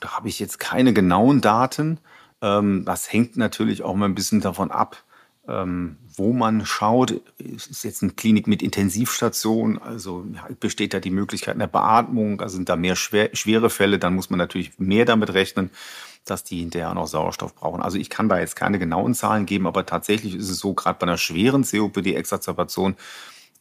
Da 0.00 0.16
habe 0.16 0.28
ich 0.28 0.40
jetzt 0.40 0.58
keine 0.58 0.92
genauen 0.92 1.40
Daten. 1.40 1.98
Ähm, 2.40 2.84
das 2.84 3.12
hängt 3.12 3.36
natürlich 3.36 3.82
auch 3.82 3.94
mal 3.94 4.06
ein 4.06 4.14
bisschen 4.14 4.40
davon 4.40 4.70
ab, 4.70 5.04
ähm, 5.48 5.96
wo 6.16 6.32
man 6.32 6.64
schaut, 6.64 7.10
ist 7.38 7.84
jetzt 7.84 8.02
eine 8.02 8.12
Klinik 8.12 8.46
mit 8.46 8.62
Intensivstation, 8.62 9.78
also 9.78 10.24
besteht 10.60 10.94
da 10.94 11.00
die 11.00 11.10
Möglichkeit 11.10 11.56
einer 11.56 11.66
Beatmung, 11.66 12.40
also 12.40 12.56
sind 12.56 12.68
da 12.68 12.76
mehr 12.76 12.94
schwer, 12.94 13.30
schwere 13.32 13.68
Fälle, 13.68 13.98
dann 13.98 14.14
muss 14.14 14.30
man 14.30 14.38
natürlich 14.38 14.78
mehr 14.78 15.04
damit 15.04 15.34
rechnen, 15.34 15.70
dass 16.24 16.44
die 16.44 16.60
hinterher 16.60 16.94
noch 16.94 17.08
Sauerstoff 17.08 17.56
brauchen. 17.56 17.82
Also 17.82 17.98
ich 17.98 18.08
kann 18.08 18.28
da 18.28 18.38
jetzt 18.38 18.54
keine 18.54 18.78
genauen 18.78 19.14
Zahlen 19.14 19.46
geben, 19.46 19.66
aber 19.66 19.84
tatsächlich 19.84 20.36
ist 20.36 20.48
es 20.48 20.58
so, 20.58 20.74
gerade 20.74 20.98
bei 20.98 21.06
einer 21.06 21.18
schweren 21.18 21.64
COPD-Exazerbation 21.64 22.94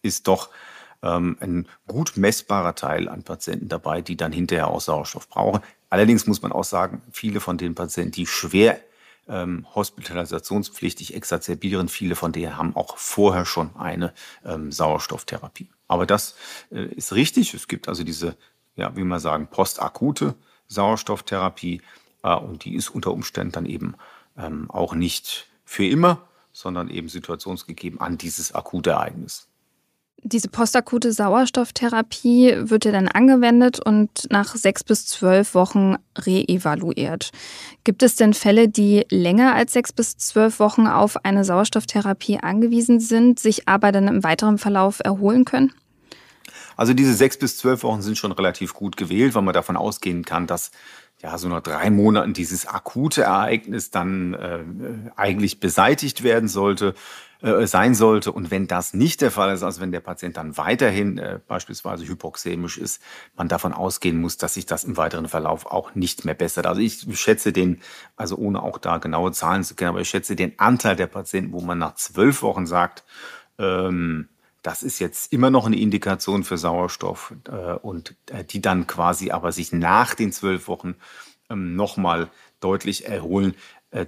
ist 0.04 0.28
doch 0.28 0.50
ähm, 1.02 1.38
ein 1.40 1.68
gut 1.88 2.14
messbarer 2.16 2.76
Teil 2.76 3.10
an 3.10 3.24
Patienten 3.24 3.70
dabei, 3.70 4.02
die 4.02 4.18
dann 4.18 4.32
hinterher 4.32 4.68
auch 4.68 4.82
Sauerstoff 4.82 5.28
brauchen. 5.28 5.62
Allerdings 5.90 6.28
muss 6.28 6.44
man 6.44 6.52
auch 6.52 6.64
sagen, 6.64 7.02
viele 7.12 7.40
von 7.40 7.58
den 7.58 7.74
Patienten, 7.74 8.12
die 8.12 8.28
schwer 8.28 8.80
ähm, 9.28 9.66
hospitalisationspflichtig 9.75 11.13
exazerbieren. 11.13 11.88
Viele 11.88 12.16
von 12.16 12.32
denen 12.32 12.58
haben 12.58 12.75
auch 12.75 12.98
vorher 12.98 13.46
schon 13.46 13.75
eine 13.75 14.13
ähm, 14.46 14.72
Sauerstofftherapie. 14.72 15.70
Aber 15.88 16.06
das 16.06 16.36
äh, 16.72 16.86
ist 16.86 17.13
richtig. 17.13 17.54
Es 17.54 17.68
gibt 17.68 17.88
also 17.88 18.04
diese, 18.04 18.36
ja, 18.75 18.96
wie 18.96 19.04
man 19.04 19.20
sagen, 19.20 19.48
postakute 19.48 20.36
Sauerstofftherapie 20.68 21.82
äh, 22.24 22.36
und 22.36 22.66
die 22.66 22.75
ist 22.75 22.90
unter 22.90 23.12
Umständen 23.12 23.51
dann 23.51 23.66
eben 23.66 23.96
ähm, 24.38 24.70
auch 24.72 24.94
nicht 24.94 25.48
für 25.66 25.86
immer, 25.86 26.28
sondern 26.54 26.90
eben 26.90 27.08
situationsgegeben 27.08 28.00
an 28.01 28.18
dieses 28.18 28.54
akute 28.54 28.92
Ereignis. 28.92 29.48
Diese 30.24 30.50
postakute 30.50 31.12
Sauerstofftherapie 31.12 32.54
wird 32.58 32.86
ja 32.86 32.92
dann 32.92 33.08
angewendet 33.08 33.80
und 33.84 34.28
nach 34.30 34.56
sechs 34.56 34.84
bis 34.84 35.08
zwölf 35.08 35.56
Wochen 35.56 35.96
reevaluiert. 36.16 37.32
Gibt 37.84 38.04
es 38.04 38.18
denn 38.18 38.36
Fälle, 38.36 38.70
die 38.70 39.06
länger 39.10 39.56
als 39.56 39.74
sechs 39.74 39.92
bis 39.92 40.18
zwölf 40.18 40.60
Wochen 40.60 40.86
auf 40.86 41.25
eine 41.25 41.44
Sauerstofftherapie 41.44 42.40
angewiesen 42.40 43.00
sind, 43.00 43.40
sich 43.40 43.68
aber 43.68 43.92
dann 43.92 44.08
im 44.08 44.24
weiteren 44.24 44.60
Verlauf 44.60 45.00
erholen 45.04 45.44
können? 45.44 45.74
Also 46.82 46.96
diese 46.96 47.14
sechs 47.14 47.38
bis 47.38 47.58
zwölf 47.58 47.84
Wochen 47.84 48.02
sind 48.02 48.18
schon 48.18 48.32
relativ 48.32 48.74
gut 48.74 48.98
gewählt, 48.98 49.36
weil 49.36 49.44
man 49.44 49.54
davon 49.54 49.78
ausgehen 49.78 50.26
kann, 50.26 50.48
dass 50.48 50.72
ja 51.22 51.38
so 51.38 51.48
nach 51.48 51.62
drei 51.62 51.92
Monaten 51.92 52.34
dieses 52.34 52.66
akute 52.66 53.22
Ereignis 53.22 53.92
dann 53.92 54.34
äh, 54.34 54.64
eigentlich 55.16 55.60
beseitigt 55.60 56.24
werden 56.24 56.50
sollte 56.50 56.96
äh, 57.44 57.68
sein 57.68 57.94
sollte. 57.94 58.32
Und 58.32 58.50
wenn 58.50 58.66
das 58.66 58.96
nicht 58.96 59.22
der 59.22 59.30
Fall 59.30 59.54
ist, 59.54 59.62
also 59.62 59.80
wenn 59.80 59.92
der 59.92 60.00
Patient 60.00 60.38
dann 60.38 60.58
weiterhin 60.58 61.20
äh, 61.20 61.40
beispielsweise 61.48 62.08
hypoxämisch 62.08 62.80
ist, 62.80 63.00
man 63.36 63.48
davon 63.48 63.74
ausgehen 63.74 64.20
muss, 64.20 64.38
dass 64.38 64.56
sich 64.56 64.66
das 64.66 64.84
im 64.84 64.98
weiteren 64.98 65.28
Verlauf 65.28 65.68
auch 65.68 65.94
nicht 65.94 66.26
mehr 66.26 66.34
bessert. 66.34 66.66
Also 66.66 66.82
ich 66.82 67.06
schätze 67.14 67.54
den, 67.54 67.80
also 68.16 68.38
ohne 68.38 68.64
auch 68.64 68.80
da 68.80 68.98
genaue 68.98 69.34
Zahlen 69.34 69.64
zu 69.64 69.76
kennen, 69.76 69.90
aber 69.90 70.02
ich 70.02 70.10
schätze 70.10 70.36
den 70.36 70.58
Anteil 70.58 70.96
der 70.96 71.06
Patienten, 71.06 71.54
wo 71.54 71.62
man 71.62 71.78
nach 71.78 71.94
zwölf 71.94 72.42
Wochen 72.42 72.66
sagt, 72.66 73.04
ähm, 73.60 74.30
das 74.62 74.84
ist 74.84 75.00
jetzt 75.00 75.34
immer 75.34 75.50
noch 75.50 75.65
eine 75.65 75.77
Indikation 75.77 76.44
für 76.44 76.58
Sauerstoff 76.58 77.34
äh, 77.48 77.74
und 77.74 78.15
äh, 78.32 78.44
die 78.44 78.62
dann 78.62 78.88
quasi 78.88 79.32
aber 79.32 79.51
sich 79.51 79.72
nach 79.72 80.15
den 80.15 80.32
zwölf 80.32 80.68
Wochen 80.68 80.96
ähm, 81.50 81.75
nochmal 81.75 82.30
deutlich 82.60 83.08
erholen, 83.08 83.56
äh, 83.91 84.06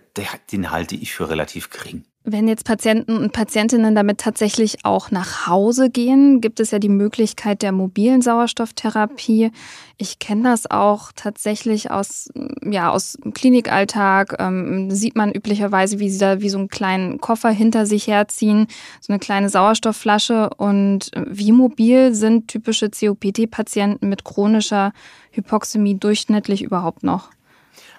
den 0.51 0.71
halte 0.71 0.95
ich 0.95 1.13
für 1.13 1.29
relativ 1.29 1.69
gering. 1.69 2.05
Wenn 2.25 2.47
jetzt 2.47 2.63
Patienten 2.63 3.17
und 3.17 3.33
Patientinnen 3.33 3.95
damit 3.95 4.19
tatsächlich 4.19 4.85
auch 4.85 5.11
nach 5.11 5.45
Hause 5.45 5.89
gehen, 5.89 6.39
gibt 6.39 6.61
es 6.61 6.71
ja 6.71 6.79
die 6.79 6.87
Möglichkeit 6.87 7.61
der 7.61 7.73
mobilen 7.73 8.21
Sauerstofftherapie. 8.21 9.51
Ich 9.97 10.19
kenne 10.19 10.43
das 10.43 10.71
auch 10.71 11.11
tatsächlich 11.13 11.91
aus, 11.91 12.29
ja, 12.63 12.91
aus 12.91 13.17
Klinikalltag. 13.33 14.37
Ähm, 14.39 14.89
sieht 14.89 15.17
man 15.17 15.33
üblicherweise, 15.33 15.99
wie 15.99 16.09
sie 16.09 16.17
da 16.17 16.39
wie 16.39 16.47
so 16.47 16.59
einen 16.59 16.69
kleinen 16.69 17.19
Koffer 17.19 17.49
hinter 17.49 17.85
sich 17.85 18.07
herziehen, 18.07 18.67
so 19.01 19.11
eine 19.11 19.19
kleine 19.19 19.49
Sauerstoffflasche. 19.49 20.49
Und 20.55 21.11
wie 21.27 21.51
mobil 21.51 22.15
sind 22.15 22.47
typische 22.47 22.89
COPD-Patienten 22.89 24.07
mit 24.07 24.23
chronischer 24.23 24.93
Hypoxämie 25.31 25.99
durchschnittlich 25.99 26.61
überhaupt 26.61 27.03
noch? 27.03 27.31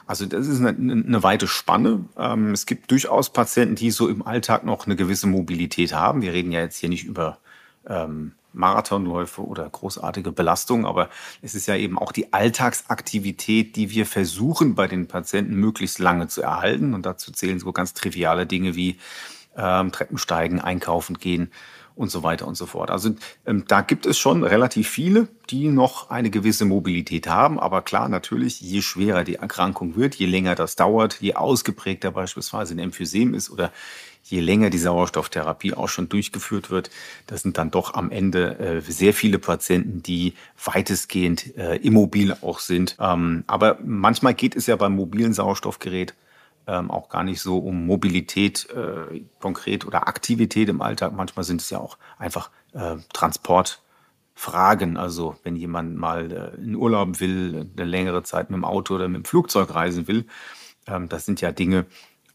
Also 0.07 0.27
das 0.27 0.47
ist 0.47 0.61
eine, 0.61 0.71
eine 0.71 1.23
weite 1.23 1.47
Spanne. 1.47 2.05
Ähm, 2.17 2.53
es 2.53 2.67
gibt 2.67 2.91
durchaus 2.91 3.33
Patienten, 3.33 3.75
die 3.75 3.91
so 3.91 4.09
im 4.09 4.27
Alltag 4.27 4.65
noch 4.65 4.87
eine 4.87 4.97
gewisse 4.97 5.27
Mobilität 5.27 5.95
haben. 5.95 6.23
Wir 6.23 6.33
reden 6.33 6.53
ja 6.53 6.61
jetzt 6.61 6.77
hier 6.77 6.89
nicht 6.89 7.05
über 7.05 7.39
ähm, 7.87 8.33
Marathonläufe 8.53 9.43
oder 9.43 9.69
großartige 9.69 10.31
Belastungen, 10.31 10.87
aber 10.87 11.09
es 11.43 11.55
ist 11.55 11.67
ja 11.67 11.77
eben 11.77 11.99
auch 11.99 12.13
die 12.13 12.33
Alltagsaktivität, 12.33 13.77
die 13.77 13.91
wir 13.91 14.07
versuchen 14.07 14.75
bei 14.75 14.87
den 14.87 15.09
Patienten 15.09 15.55
möglichst 15.57 15.99
lange 15.99 16.29
zu 16.29 16.43
erhalten. 16.43 16.95
Und 16.95 17.07
dazu 17.07 17.33
zählen 17.33 17.59
so 17.59 17.73
ganz 17.73 17.95
triviale 17.95 18.47
Dinge 18.47 18.77
wie 18.77 18.99
ähm, 19.57 19.91
Treppensteigen, 19.91 20.61
einkaufen 20.61 21.19
gehen 21.19 21.51
und 21.97 22.11
so 22.11 22.23
weiter 22.23 22.47
und 22.47 22.57
so 22.57 22.67
fort. 22.67 22.91
Also 22.91 23.15
ähm, 23.47 23.65
da 23.69 23.81
gibt 23.81 24.07
es 24.07 24.19
schon 24.19 24.43
relativ 24.43 24.89
viele, 24.89 25.29
die 25.51 25.69
noch 25.69 26.11
eine 26.11 26.31
gewisse 26.31 26.65
Mobilität 26.65 27.29
haben. 27.29 27.61
Aber 27.61 27.83
klar, 27.83 28.09
natürlich, 28.09 28.61
je 28.61 28.83
schwerer 28.83 29.25
die 29.25 29.37
Erkrankung 29.37 29.97
wird, 29.97 30.15
je 30.17 30.27
länger 30.27 30.55
das 30.55 30.77
dauert, 30.77 31.21
je 31.21 31.35
ausgeprägter 31.35 32.11
beispielsweise 32.11 32.75
ein 32.75 32.79
Emphysem 32.79 33.35
ist 33.35 33.51
oder 33.51 33.73
je 34.25 34.41
länger 34.41 34.71
die 34.71 34.79
Sauerstofftherapie 34.79 35.75
auch 35.75 35.89
schon 35.89 36.09
durchgeführt 36.09 36.71
wird, 36.71 36.91
das 37.27 37.43
sind 37.43 37.59
dann 37.59 37.71
doch 37.71 37.95
am 37.95 38.11
Ende 38.11 38.59
äh, 38.59 38.81
sehr 38.81 39.13
viele 39.13 39.39
Patienten, 39.39 40.03
die 40.03 40.33
weitestgehend 40.65 41.57
äh, 41.57 41.77
immobil 41.77 42.35
auch 42.41 42.59
sind. 42.59 42.97
Ähm, 42.99 43.45
aber 43.47 43.79
manchmal 43.85 44.35
geht 44.35 44.57
es 44.57 44.67
ja 44.67 44.77
beim 44.77 44.97
mobilen 44.97 45.35
Sauerstoffgerät 45.35 46.15
ähm, 46.67 46.91
auch 46.91 47.09
gar 47.09 47.25
nicht 47.25 47.41
so 47.41 47.59
um 47.59 47.87
Mobilität 47.87 48.69
äh, 48.71 49.25
konkret 49.41 49.87
oder 49.87 50.09
Aktivität 50.09 50.69
im 50.69 50.83
Alltag. 50.83 51.13
Manchmal 51.13 51.45
sind 51.45 51.61
es 51.61 51.71
ja 51.71 51.79
auch 51.79 51.99
einfach 52.19 52.51
äh, 52.73 52.97
Transportfragen. 53.13 54.97
Also 54.97 55.37
wenn 55.43 55.57
jemand 55.57 55.97
mal 55.97 56.33
äh, 56.33 56.61
in 56.63 56.77
Urlaub 56.77 57.21
will, 57.21 57.71
eine 57.77 57.85
längere 57.85 58.23
Zeit 58.23 58.51
mit 58.51 58.57
dem 58.57 58.65
Auto 58.65 58.95
oder 58.95 59.09
mit 59.09 59.23
dem 59.23 59.25
Flugzeug 59.25 59.75
reisen 59.75 60.09
will, 60.09 60.27
ähm, 60.87 61.09
das 61.09 61.27
sind 61.27 61.41
ja 61.41 61.53
Dinge, 61.53 61.87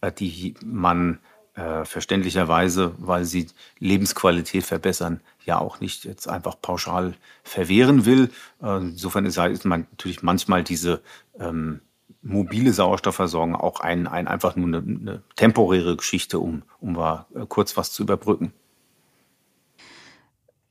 äh, 0.02 0.12
die 0.12 0.54
man 0.64 1.20
äh, 1.56 1.84
verständlicherweise, 1.86 2.94
weil 3.00 3.26
sie 3.26 3.48
Lebensqualität 3.80 4.64
verbessern, 4.64 5.22
ja 5.46 5.60
auch 5.60 5.80
nicht 5.80 6.06
jetzt 6.06 6.28
einfach 6.30 6.56
pauschal 6.62 7.16
verwehren 7.44 8.06
will. 8.06 8.30
Äh, 8.62 8.78
insofern 8.78 9.26
ist, 9.26 9.66
man 9.66 9.88
natürlich 9.92 10.24
manchmal 10.24 10.64
diese 10.64 11.02
ähm, 11.40 11.82
mobile 12.22 12.74
Sauerstoffversorgung 12.74 13.56
auch 13.56 13.80
ein, 13.80 14.08
ein 14.08 14.28
einfach 14.28 14.56
nur 14.56 14.68
eine, 14.68 14.78
eine 14.78 15.24
temporäre 15.36 15.96
Geschichte, 15.96 16.40
um, 16.40 16.64
um 16.80 16.94
mal 16.94 17.26
äh, 17.36 17.46
kurz 17.48 17.78
was 17.78 17.92
zu 17.92 18.04
überbrücken. 18.04 18.54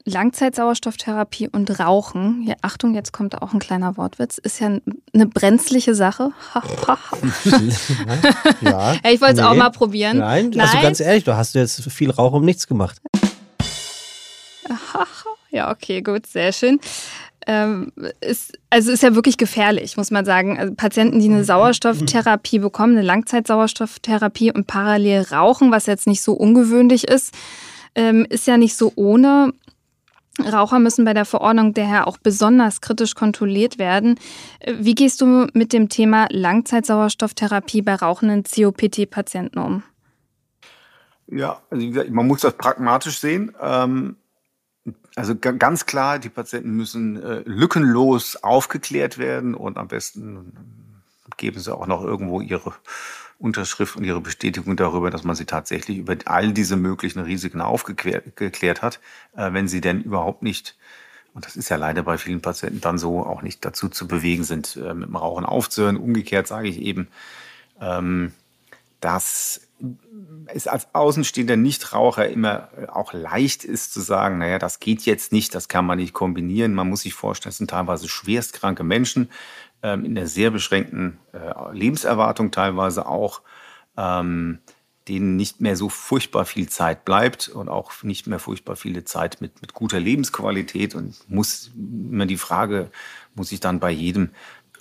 Langzeitsauerstofftherapie 0.04 1.48
und 1.48 1.80
Rauchen, 1.80 2.42
ja, 2.46 2.54
Achtung, 2.62 2.94
jetzt 2.94 3.12
kommt 3.12 3.42
auch 3.42 3.52
ein 3.52 3.58
kleiner 3.58 3.98
Wortwitz, 3.98 4.38
ist 4.38 4.58
ja 4.58 4.78
eine 5.12 5.26
brenzliche 5.26 5.94
Sache. 5.94 6.32
ja, 8.62 8.94
ich 9.04 9.20
wollte 9.20 9.34
es 9.34 9.40
nee. 9.40 9.42
auch 9.42 9.54
mal 9.54 9.70
probieren. 9.70 10.18
Nein, 10.18 10.50
Nein, 10.50 10.60
also 10.60 10.80
ganz 10.80 11.00
ehrlich, 11.00 11.24
du 11.24 11.36
hast 11.36 11.54
jetzt 11.54 11.82
viel 11.92 12.10
Rauch 12.10 12.32
um 12.32 12.44
nichts 12.44 12.66
gemacht. 12.66 13.02
Ja, 15.50 15.70
okay, 15.70 16.02
gut, 16.02 16.26
sehr 16.26 16.52
schön 16.52 16.78
ähm, 17.48 17.92
ist, 18.20 18.58
also 18.68 18.92
ist 18.92 19.02
ja 19.02 19.14
wirklich 19.14 19.38
gefährlich, 19.38 19.96
muss 19.96 20.10
man 20.10 20.26
sagen. 20.26 20.58
Also 20.58 20.74
Patienten, 20.74 21.18
die 21.18 21.30
eine 21.30 21.44
Sauerstofftherapie 21.44 22.58
bekommen, 22.58 22.92
eine 22.92 23.06
Langzeitsauerstofftherapie 23.06 24.52
und 24.52 24.66
parallel 24.66 25.22
rauchen, 25.22 25.72
was 25.72 25.86
jetzt 25.86 26.06
nicht 26.06 26.22
so 26.22 26.34
ungewöhnlich 26.34 27.08
ist, 27.08 27.34
ähm, 27.94 28.26
ist 28.28 28.46
ja 28.46 28.58
nicht 28.58 28.76
so 28.76 28.92
ohne. 28.96 29.54
Raucher 30.40 30.78
müssen 30.78 31.04
bei 31.04 31.14
der 31.14 31.24
Verordnung 31.24 31.72
daher 31.74 32.06
auch 32.06 32.18
besonders 32.18 32.80
kritisch 32.80 33.14
kontrolliert 33.14 33.78
werden. 33.78 34.20
Wie 34.70 34.94
gehst 34.94 35.20
du 35.20 35.48
mit 35.52 35.72
dem 35.72 35.88
Thema 35.88 36.28
Langzeitsauerstofftherapie 36.30 37.82
bei 37.82 37.96
rauchenden 37.96 38.44
COPT-Patienten 38.44 39.58
um? 39.58 39.82
Ja, 41.26 41.60
also 41.70 41.82
wie 41.82 41.88
gesagt, 41.88 42.10
man 42.10 42.26
muss 42.26 42.42
das 42.42 42.56
pragmatisch 42.56 43.18
sehen. 43.18 43.52
Ähm, 43.60 44.16
also 45.18 45.34
ganz 45.36 45.86
klar, 45.86 46.20
die 46.20 46.28
Patienten 46.28 46.70
müssen 46.70 47.20
äh, 47.20 47.42
lückenlos 47.44 48.36
aufgeklärt 48.36 49.18
werden 49.18 49.54
und 49.54 49.76
am 49.76 49.88
besten 49.88 50.52
geben 51.36 51.58
sie 51.58 51.74
auch 51.74 51.88
noch 51.88 52.04
irgendwo 52.04 52.40
ihre 52.40 52.72
Unterschrift 53.40 53.96
und 53.96 54.04
ihre 54.04 54.20
Bestätigung 54.20 54.76
darüber, 54.76 55.10
dass 55.10 55.24
man 55.24 55.34
sie 55.34 55.44
tatsächlich 55.44 55.98
über 55.98 56.16
all 56.26 56.52
diese 56.52 56.76
möglichen 56.76 57.18
Risiken 57.20 57.60
aufgeklärt 57.60 58.82
hat, 58.82 59.00
äh, 59.36 59.52
wenn 59.52 59.66
sie 59.66 59.80
denn 59.80 60.02
überhaupt 60.02 60.42
nicht, 60.42 60.76
und 61.34 61.44
das 61.44 61.56
ist 61.56 61.68
ja 61.68 61.76
leider 61.76 62.04
bei 62.04 62.16
vielen 62.16 62.40
Patienten 62.40 62.80
dann 62.80 62.98
so, 62.98 63.26
auch 63.26 63.42
nicht 63.42 63.64
dazu 63.64 63.88
zu 63.88 64.06
bewegen 64.06 64.44
sind, 64.44 64.76
äh, 64.76 64.94
mit 64.94 65.08
dem 65.08 65.16
Rauchen 65.16 65.44
aufzuhören. 65.44 65.96
Umgekehrt 65.96 66.46
sage 66.46 66.68
ich 66.68 66.80
eben, 66.80 67.08
ähm, 67.80 68.32
dass 69.00 69.67
es 70.46 70.66
als 70.66 70.94
außenstehender 70.94 71.56
Nichtraucher 71.56 72.28
immer 72.28 72.68
äh, 72.76 72.86
auch 72.86 73.12
leicht 73.12 73.64
ist 73.64 73.92
zu 73.92 74.00
sagen, 74.00 74.38
naja, 74.38 74.58
das 74.58 74.80
geht 74.80 75.02
jetzt 75.02 75.32
nicht, 75.32 75.54
das 75.54 75.68
kann 75.68 75.86
man 75.86 75.98
nicht 75.98 76.12
kombinieren. 76.12 76.74
Man 76.74 76.88
muss 76.88 77.02
sich 77.02 77.14
vorstellen, 77.14 77.50
es 77.50 77.58
sind 77.58 77.70
teilweise 77.70 78.08
schwerstkranke 78.08 78.84
Menschen 78.84 79.30
ähm, 79.82 80.04
in 80.04 80.14
der 80.14 80.26
sehr 80.26 80.50
beschränkten 80.50 81.18
äh, 81.32 81.72
Lebenserwartung 81.72 82.50
teilweise 82.50 83.06
auch, 83.06 83.42
ähm, 83.96 84.58
denen 85.06 85.36
nicht 85.36 85.60
mehr 85.60 85.76
so 85.76 85.88
furchtbar 85.88 86.44
viel 86.44 86.68
Zeit 86.68 87.04
bleibt 87.04 87.48
und 87.48 87.68
auch 87.68 88.02
nicht 88.02 88.26
mehr 88.26 88.38
furchtbar 88.38 88.76
viele 88.76 89.04
Zeit 89.04 89.40
mit, 89.40 89.62
mit 89.62 89.72
guter 89.72 90.00
Lebensqualität 90.00 90.94
und 90.94 91.16
muss 91.28 91.70
immer 91.76 92.26
die 92.26 92.36
Frage, 92.36 92.90
muss 93.34 93.52
ich 93.52 93.60
dann 93.60 93.80
bei 93.80 93.90
jedem 93.90 94.30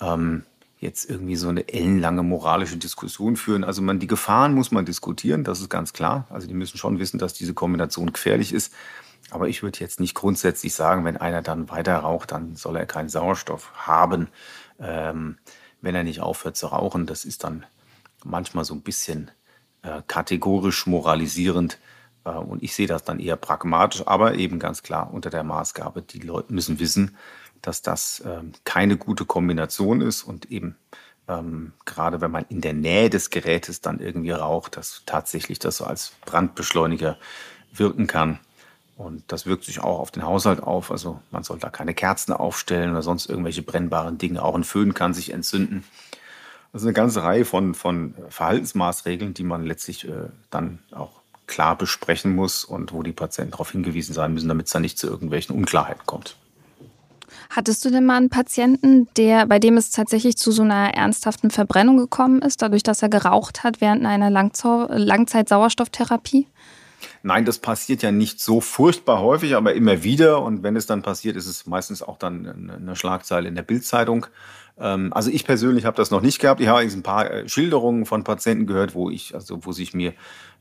ähm, 0.00 0.44
jetzt 0.80 1.10
irgendwie 1.10 1.36
so 1.36 1.48
eine 1.48 1.68
ellenlange 1.68 2.22
moralische 2.22 2.76
Diskussion 2.76 3.36
führen. 3.36 3.64
Also 3.64 3.82
man, 3.82 3.98
die 3.98 4.06
Gefahren 4.06 4.54
muss 4.54 4.70
man 4.70 4.84
diskutieren, 4.84 5.44
das 5.44 5.60
ist 5.60 5.68
ganz 5.68 5.92
klar. 5.92 6.26
Also 6.30 6.46
die 6.46 6.54
müssen 6.54 6.78
schon 6.78 6.98
wissen, 6.98 7.18
dass 7.18 7.34
diese 7.34 7.54
Kombination 7.54 8.12
gefährlich 8.12 8.52
ist. 8.52 8.72
Aber 9.30 9.48
ich 9.48 9.62
würde 9.62 9.80
jetzt 9.80 10.00
nicht 10.00 10.14
grundsätzlich 10.14 10.74
sagen, 10.74 11.04
wenn 11.04 11.16
einer 11.16 11.42
dann 11.42 11.68
weiter 11.68 11.96
raucht, 11.98 12.32
dann 12.32 12.54
soll 12.54 12.76
er 12.76 12.86
keinen 12.86 13.08
Sauerstoff 13.08 13.72
haben. 13.74 14.28
Ähm, 14.78 15.38
wenn 15.80 15.94
er 15.94 16.04
nicht 16.04 16.20
aufhört 16.20 16.56
zu 16.56 16.68
rauchen, 16.68 17.06
das 17.06 17.24
ist 17.24 17.44
dann 17.44 17.66
manchmal 18.24 18.64
so 18.64 18.74
ein 18.74 18.82
bisschen 18.82 19.30
äh, 19.82 20.02
kategorisch 20.06 20.86
moralisierend. 20.86 21.78
Äh, 22.24 22.30
und 22.30 22.62
ich 22.62 22.74
sehe 22.74 22.86
das 22.86 23.04
dann 23.04 23.20
eher 23.20 23.36
pragmatisch, 23.36 24.06
aber 24.06 24.34
eben 24.34 24.58
ganz 24.58 24.82
klar 24.82 25.12
unter 25.12 25.30
der 25.30 25.44
Maßgabe, 25.44 26.02
die 26.02 26.20
Leute 26.20 26.52
müssen 26.52 26.78
wissen, 26.78 27.16
dass 27.62 27.82
das 27.82 28.22
ähm, 28.26 28.52
keine 28.64 28.96
gute 28.96 29.24
Kombination 29.24 30.00
ist 30.00 30.22
und 30.22 30.50
eben 30.50 30.76
ähm, 31.28 31.72
gerade 31.84 32.20
wenn 32.20 32.30
man 32.30 32.46
in 32.48 32.60
der 32.60 32.72
Nähe 32.72 33.10
des 33.10 33.30
Gerätes 33.30 33.80
dann 33.80 34.00
irgendwie 34.00 34.30
raucht, 34.30 34.76
dass 34.76 35.02
tatsächlich 35.06 35.58
das 35.58 35.76
so 35.76 35.84
als 35.84 36.12
Brandbeschleuniger 36.24 37.18
wirken 37.72 38.06
kann. 38.06 38.40
Und 38.96 39.22
das 39.28 39.46
wirkt 39.46 39.64
sich 39.64 39.80
auch 39.80 40.00
auf 40.00 40.10
den 40.10 40.24
Haushalt 40.24 40.60
auf. 40.60 40.90
Also 40.90 41.20
man 41.30 41.44
soll 41.44 41.58
da 41.58 41.68
keine 41.70 41.94
Kerzen 41.94 42.32
aufstellen 42.32 42.90
oder 42.90 43.02
sonst 43.02 43.26
irgendwelche 43.26 43.62
brennbaren 43.62 44.18
Dinge. 44.18 44.42
Auch 44.42 44.56
ein 44.56 44.64
Föhn 44.64 44.94
kann 44.94 45.14
sich 45.14 45.32
entzünden. 45.32 45.84
Also 46.72 46.86
eine 46.86 46.94
ganze 46.94 47.22
Reihe 47.22 47.44
von, 47.44 47.74
von 47.74 48.14
Verhaltensmaßregeln, 48.28 49.34
die 49.34 49.44
man 49.44 49.64
letztlich 49.64 50.08
äh, 50.08 50.30
dann 50.50 50.80
auch 50.90 51.20
klar 51.46 51.78
besprechen 51.78 52.34
muss 52.34 52.64
und 52.64 52.92
wo 52.92 53.02
die 53.02 53.12
Patienten 53.12 53.52
darauf 53.52 53.70
hingewiesen 53.70 54.14
sein 54.14 54.34
müssen, 54.34 54.48
damit 54.48 54.66
es 54.66 54.72
dann 54.72 54.82
nicht 54.82 54.98
zu 54.98 55.06
irgendwelchen 55.06 55.54
Unklarheiten 55.54 56.04
kommt. 56.04 56.36
Hattest 57.50 57.84
du 57.84 57.90
denn 57.90 58.06
mal 58.06 58.16
einen 58.16 58.30
Patienten, 58.30 59.08
der, 59.16 59.46
bei 59.46 59.58
dem 59.58 59.76
es 59.76 59.90
tatsächlich 59.90 60.36
zu 60.36 60.52
so 60.52 60.62
einer 60.62 60.94
ernsthaften 60.94 61.50
Verbrennung 61.50 61.96
gekommen 61.96 62.42
ist, 62.42 62.62
dadurch, 62.62 62.82
dass 62.82 63.02
er 63.02 63.08
geraucht 63.08 63.64
hat 63.64 63.80
während 63.80 64.06
einer 64.06 64.30
Langzeitsauerstofftherapie? 64.30 66.46
Nein, 67.22 67.44
das 67.44 67.58
passiert 67.58 68.02
ja 68.02 68.12
nicht 68.12 68.40
so 68.40 68.60
furchtbar 68.60 69.20
häufig, 69.20 69.56
aber 69.56 69.74
immer 69.74 70.02
wieder. 70.02 70.42
Und 70.42 70.62
wenn 70.62 70.76
es 70.76 70.86
dann 70.86 71.02
passiert, 71.02 71.36
ist 71.36 71.46
es 71.46 71.66
meistens 71.66 72.02
auch 72.02 72.18
dann 72.18 72.70
eine 72.80 72.96
Schlagzeile 72.96 73.48
in 73.48 73.54
der 73.54 73.62
Bildzeitung. 73.62 74.26
Ähm, 74.78 75.12
also 75.12 75.30
ich 75.30 75.44
persönlich 75.44 75.84
habe 75.84 75.96
das 75.96 76.10
noch 76.10 76.22
nicht 76.22 76.40
gehabt. 76.40 76.60
Ich 76.60 76.68
habe 76.68 76.80
ein 76.80 77.02
paar 77.02 77.30
äh, 77.30 77.48
Schilderungen 77.48 78.06
von 78.06 78.24
Patienten 78.24 78.66
gehört, 78.66 78.94
wo 78.94 79.10
ich, 79.10 79.34
also 79.34 79.64
wo 79.64 79.72
sich 79.72 79.94
mir 79.94 80.14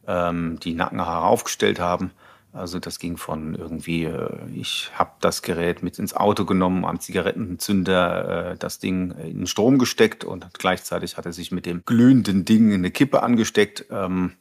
ähm, 0.08 0.60
die 0.62 0.74
Nackenhaare 0.74 1.28
aufgestellt 1.28 1.80
haben. 1.80 2.12
Also 2.58 2.80
das 2.80 2.98
ging 3.00 3.18
von 3.18 3.54
irgendwie, 3.56 4.06
äh, 4.06 4.30
ich 4.54 4.90
habe 4.96 5.12
das 5.22 5.42
Gerät 5.42 5.84
mit 5.84 6.00
ins 6.00 6.16
Auto 6.16 6.46
genommen, 6.46 6.86
am 6.86 7.00
Zigarettenzünder 7.00 8.54
äh, 8.54 8.58
das 8.58 8.80
Ding 8.80 9.12
in 9.12 9.38
den 9.38 9.48
Strom 9.48 9.78
gesteckt 9.78 10.24
und 10.24 10.48
gleichzeitig 10.58 11.18
hat 11.18 11.26
er 11.26 11.34
sich 11.34 11.52
mit 11.52 11.66
dem 11.66 11.84
glühenden 11.86 12.46
Ding 12.46 12.74
eine 12.74 12.90
Kippe 12.92 13.22
angesteckt. 13.22 13.86
Ähm, 13.92 14.34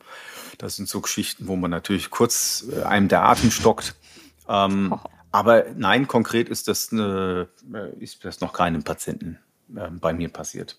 das 0.58 0.76
sind 0.76 0.88
so 0.88 1.02
Geschichten, 1.02 1.46
wo 1.46 1.56
man 1.56 1.70
natürlich 1.70 2.10
kurz 2.10 2.66
äh, 2.72 2.82
einem 2.82 3.08
der 3.08 3.22
Atem 3.22 3.50
stockt. 3.50 3.94
Ähm, 4.48 4.92
oh. 4.92 5.08
Aber 5.32 5.66
nein, 5.76 6.08
konkret 6.08 6.48
ist 6.48 6.68
das, 6.68 6.92
eine, 6.92 7.48
ist 8.00 8.24
das 8.24 8.40
noch 8.40 8.54
keinem 8.54 8.84
Patienten 8.84 9.38
bei 9.68 10.14
mir 10.14 10.30
passiert. 10.30 10.78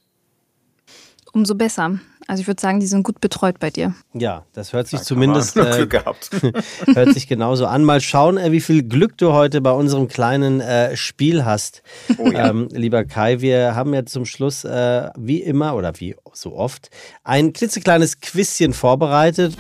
Umso 1.38 1.54
besser. 1.54 2.00
Also 2.26 2.42
ich 2.42 2.48
würde 2.48 2.60
sagen, 2.60 2.80
die 2.80 2.88
sind 2.88 3.04
gut 3.04 3.22
betreut 3.22 3.60
bei 3.60 3.70
dir. 3.70 3.94
Ja, 4.12 4.44
das 4.54 4.74
hört 4.74 4.88
sich 4.88 5.02
da 5.02 5.06
zumindest 5.06 5.56
äh, 5.58 5.88
hört 6.96 7.14
sich 7.14 7.28
genauso 7.28 7.68
an. 7.68 7.84
Mal 7.84 8.02
schauen, 8.02 8.40
äh, 8.40 8.52
wie 8.52 8.60
viel 8.60 8.82
Glück 8.82 9.20
du 9.20 9.34
heute 9.34 9.62
bei 9.62 9.70
unserem 9.70 10.08
kleinen 10.08 10.62
äh, 10.62 10.98
Spiel 10.98 11.46
hast, 11.46 11.84
oh, 12.18 12.28
ja. 12.32 12.50
ähm, 12.50 12.70
lieber 12.72 13.06
Kai. 13.06 13.40
Wir 13.40 13.76
haben 13.76 13.94
ja 13.94 14.04
zum 14.04 14.26
Schluss 14.26 14.64
äh, 14.64 15.12
wie 15.16 15.44
immer 15.44 15.76
oder 15.76 15.94
wie 16.00 16.16
so 16.34 16.56
oft 16.56 16.90
ein 17.24 17.54
klitzekleines 17.54 18.20
Quizchen 18.20 18.74
vorbereitet. 18.74 19.56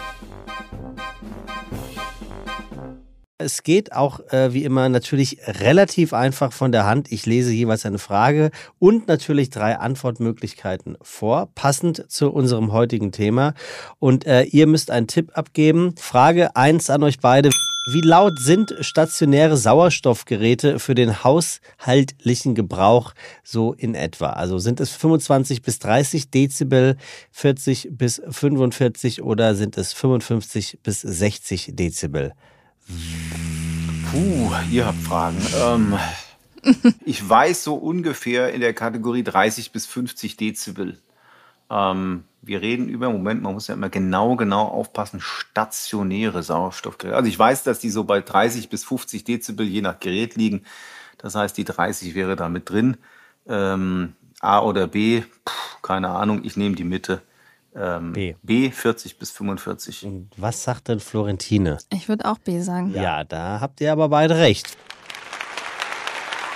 Es 3.39 3.61
geht 3.61 3.93
auch 3.93 4.19
äh, 4.31 4.51
wie 4.53 4.63
immer 4.63 4.89
natürlich 4.89 5.37
relativ 5.45 6.11
einfach 6.11 6.51
von 6.51 6.71
der 6.71 6.87
Hand. 6.87 7.11
Ich 7.11 7.27
lese 7.27 7.51
jeweils 7.51 7.85
eine 7.85 7.99
Frage 7.99 8.49
und 8.79 9.07
natürlich 9.07 9.51
drei 9.51 9.77
Antwortmöglichkeiten 9.77 10.97
vor, 11.03 11.49
passend 11.53 12.09
zu 12.11 12.31
unserem 12.31 12.71
heutigen 12.71 13.11
Thema. 13.11 13.53
Und 13.99 14.25
äh, 14.25 14.41
ihr 14.41 14.65
müsst 14.65 14.89
einen 14.89 15.05
Tipp 15.05 15.37
abgeben. 15.37 15.93
Frage 15.99 16.55
1 16.55 16.89
an 16.89 17.03
euch 17.03 17.19
beide. 17.19 17.51
Wie 17.91 18.01
laut 18.01 18.39
sind 18.39 18.73
stationäre 18.81 19.55
Sauerstoffgeräte 19.55 20.79
für 20.79 20.95
den 20.95 21.23
haushaltlichen 21.23 22.55
Gebrauch 22.55 23.13
so 23.43 23.71
in 23.71 23.93
etwa? 23.93 24.31
Also 24.31 24.57
sind 24.57 24.79
es 24.79 24.89
25 24.89 25.61
bis 25.61 25.77
30 25.77 26.31
Dezibel, 26.31 26.97
40 27.33 27.89
bis 27.91 28.19
45 28.27 29.21
oder 29.21 29.53
sind 29.53 29.77
es 29.77 29.93
55 29.93 30.79
bis 30.81 31.01
60 31.01 31.73
Dezibel? 31.75 32.33
Puh, 34.11 34.51
ihr 34.71 34.85
habt 34.85 34.99
Fragen. 34.99 35.37
Ähm, 35.55 35.97
ich 37.05 37.27
weiß 37.27 37.63
so 37.63 37.75
ungefähr 37.75 38.53
in 38.53 38.61
der 38.61 38.73
Kategorie 38.73 39.23
30 39.23 39.71
bis 39.71 39.85
50 39.85 40.37
Dezibel. 40.37 40.97
Ähm, 41.69 42.23
wir 42.41 42.61
reden 42.61 42.87
über, 42.87 43.09
Moment, 43.09 43.41
man 43.41 43.53
muss 43.53 43.67
ja 43.67 43.73
immer 43.73 43.89
genau, 43.89 44.35
genau 44.35 44.65
aufpassen, 44.67 45.19
stationäre 45.19 46.43
Sauerstoffgeräte. 46.43 47.15
Also 47.15 47.27
ich 47.27 47.37
weiß, 47.37 47.63
dass 47.63 47.79
die 47.79 47.89
so 47.89 48.05
bei 48.05 48.21
30 48.21 48.69
bis 48.69 48.85
50 48.85 49.23
Dezibel 49.25 49.67
je 49.67 49.81
nach 49.81 49.99
Gerät 49.99 50.35
liegen. 50.35 50.63
Das 51.17 51.35
heißt, 51.35 51.57
die 51.57 51.65
30 51.65 52.15
wäre 52.15 52.35
da 52.35 52.47
mit 52.47 52.69
drin. 52.69 52.97
Ähm, 53.47 54.13
A 54.39 54.61
oder 54.61 54.87
B, 54.87 55.23
Puh, 55.43 55.53
keine 55.81 56.09
Ahnung, 56.09 56.41
ich 56.43 56.55
nehme 56.57 56.75
die 56.75 56.83
Mitte. 56.83 57.21
Ähm, 57.77 58.13
B. 58.13 58.35
B 58.41 58.71
40 58.71 59.19
bis 59.19 59.31
45. 59.31 60.05
Und 60.05 60.29
was 60.37 60.63
sagt 60.63 60.87
denn 60.87 60.99
Florentine? 60.99 61.77
Ich 61.93 62.09
würde 62.09 62.25
auch 62.25 62.39
B 62.39 62.59
sagen. 62.61 62.93
Ja. 62.93 63.23
da 63.23 63.59
habt 63.61 63.81
ihr 63.81 63.91
aber 63.91 64.09
beide 64.09 64.37
recht. 64.37 64.77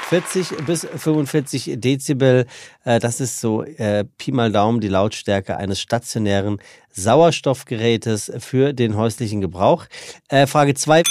40 0.10 0.66
bis 0.66 0.86
45 0.86 1.76
Dezibel, 1.78 2.46
äh, 2.84 3.00
das 3.00 3.22
ist 3.22 3.40
so 3.40 3.64
äh, 3.64 4.04
Pi 4.18 4.34
mal 4.34 4.52
Daumen 4.52 4.82
die 4.82 4.90
Lautstärke 4.90 5.56
eines 5.56 5.80
stationären 5.80 6.60
Sauerstoffgerätes 6.92 8.30
für 8.40 8.74
den 8.74 8.98
häuslichen 8.98 9.40
Gebrauch. 9.40 9.86
Äh, 10.28 10.48
Frage 10.48 10.74
2. 10.74 11.04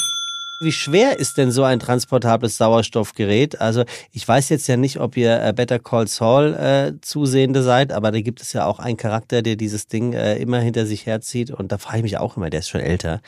Wie 0.62 0.72
schwer 0.72 1.18
ist 1.18 1.38
denn 1.38 1.50
so 1.50 1.64
ein 1.64 1.80
transportables 1.80 2.58
Sauerstoffgerät? 2.58 3.62
Also 3.62 3.84
ich 4.12 4.28
weiß 4.28 4.50
jetzt 4.50 4.66
ja 4.66 4.76
nicht, 4.76 5.00
ob 5.00 5.16
ihr 5.16 5.42
äh, 5.42 5.54
Better 5.54 5.78
Call 5.78 6.06
Saul 6.06 6.52
äh, 6.52 7.00
Zusehende 7.00 7.62
seid, 7.62 7.92
aber 7.92 8.12
da 8.12 8.20
gibt 8.20 8.42
es 8.42 8.52
ja 8.52 8.66
auch 8.66 8.78
einen 8.78 8.98
Charakter, 8.98 9.40
der 9.40 9.56
dieses 9.56 9.86
Ding 9.86 10.12
äh, 10.12 10.36
immer 10.36 10.58
hinter 10.58 10.84
sich 10.84 11.06
herzieht. 11.06 11.50
Und 11.50 11.72
da 11.72 11.78
frage 11.78 11.98
ich 11.98 12.02
mich 12.02 12.18
auch 12.18 12.36
immer, 12.36 12.50
der 12.50 12.60
ist 12.60 12.68
schon 12.68 12.82
älter. 12.82 13.22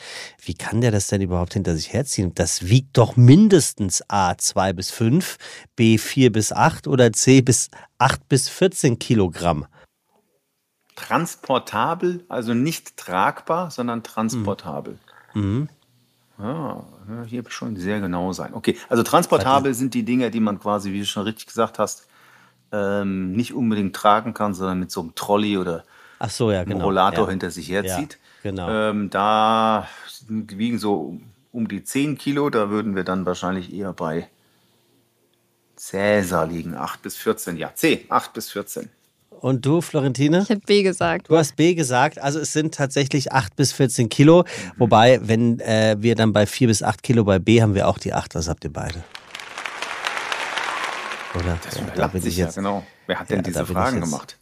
Wie 0.45 0.53
kann 0.53 0.81
der 0.81 0.91
das 0.91 1.07
denn 1.07 1.21
überhaupt 1.21 1.53
hinter 1.53 1.75
sich 1.75 1.91
herziehen? 1.91 2.33
Das 2.35 2.69
wiegt 2.69 2.95
doch 2.99 3.15
mindestens 3.15 4.03
A 4.09 4.37
2 4.37 4.73
bis 4.73 4.91
5, 4.91 5.37
B 5.75 5.97
4 5.97 6.31
bis 6.31 6.51
8 6.51 6.87
oder 6.87 7.13
C 7.13 7.41
bis 7.41 7.71
8 7.97 8.29
bis 8.29 8.47
14 8.47 8.99
Kilogramm. 8.99 9.65
Transportabel, 10.95 12.25
also 12.29 12.53
nicht 12.53 12.95
tragbar, 12.95 13.71
sondern 13.71 14.03
transportabel. 14.03 14.99
Mhm. 15.33 15.67
Ja, 16.43 16.83
hier 17.25 17.43
schon 17.47 17.77
sehr 17.77 18.01
genau 18.01 18.33
sein. 18.33 18.53
Okay, 18.53 18.77
also 18.89 19.01
transportabel 19.01 19.73
sind 19.73 19.93
die 19.93 20.03
Dinge, 20.03 20.29
die 20.29 20.41
man 20.41 20.59
quasi, 20.59 20.91
wie 20.91 20.99
du 20.99 21.05
schon 21.05 21.23
richtig 21.23 21.47
gesagt 21.47 21.79
hast, 21.79 22.07
ähm, 22.73 23.31
nicht 23.31 23.53
unbedingt 23.53 23.95
tragen 23.95 24.33
kann, 24.33 24.53
sondern 24.53 24.79
mit 24.79 24.91
so 24.91 25.01
einem 25.01 25.15
Trolley 25.15 25.57
oder 25.57 25.85
Ach 26.19 26.29
so, 26.29 26.51
ja, 26.51 26.61
einem 26.61 26.71
genau. 26.71 26.85
Rollator 26.85 27.25
ja. 27.25 27.29
hinter 27.31 27.49
sich 27.49 27.69
herzieht. 27.69 28.19
Ja, 28.43 28.51
genau. 28.51 28.69
Ähm, 28.69 29.09
da 29.09 29.87
wiegen 30.27 30.79
so 30.79 31.19
um 31.51 31.67
die 31.67 31.83
10 31.83 32.17
Kilo, 32.17 32.49
da 32.49 32.69
würden 32.69 32.95
wir 32.95 33.03
dann 33.03 33.25
wahrscheinlich 33.25 33.73
eher 33.73 33.93
bei 33.93 34.27
Cäsar 35.75 36.47
liegen, 36.47 36.75
8 36.75 37.01
bis 37.01 37.15
14. 37.17 37.57
Ja, 37.57 37.73
C, 37.73 38.05
8 38.09 38.33
bis 38.33 38.51
14. 38.51 38.89
Und 39.43 39.65
du, 39.65 39.81
Florentine? 39.81 40.39
Ich 40.43 40.47
hätte 40.47 40.61
B 40.65 40.83
gesagt. 40.83 41.29
Du 41.29 41.35
hast 41.35 41.57
B 41.57 41.73
gesagt, 41.75 42.17
also 42.17 42.39
es 42.39 42.53
sind 42.53 42.73
tatsächlich 42.73 43.33
8 43.33 43.57
bis 43.57 43.73
14 43.73 44.07
Kilo. 44.07 44.45
Wobei, 44.77 45.19
wenn 45.21 45.59
äh, 45.59 45.97
wir 45.99 46.15
dann 46.15 46.31
bei 46.31 46.45
4 46.45 46.67
bis 46.67 46.81
8 46.81 47.03
Kilo 47.03 47.25
bei 47.25 47.39
B 47.39 47.61
haben 47.61 47.75
wir 47.75 47.89
auch 47.89 47.97
die 47.97 48.13
8. 48.13 48.35
Was 48.35 48.47
habt 48.47 48.63
ihr 48.63 48.71
beide? 48.71 49.03
Oder? 51.35 51.57
Das 51.65 51.75
Ja, 51.75 51.83
da 51.93 52.07
bin 52.07 52.25
ich 52.25 52.37
ja, 52.37 52.45
jetzt- 52.45 52.55
genau. 52.55 52.85
Wer 53.05 53.19
hat 53.19 53.29
denn 53.29 53.37
Ja, 53.39 53.41
diese 53.43 53.65
Fragen 53.65 53.99
gemacht? 53.99 54.37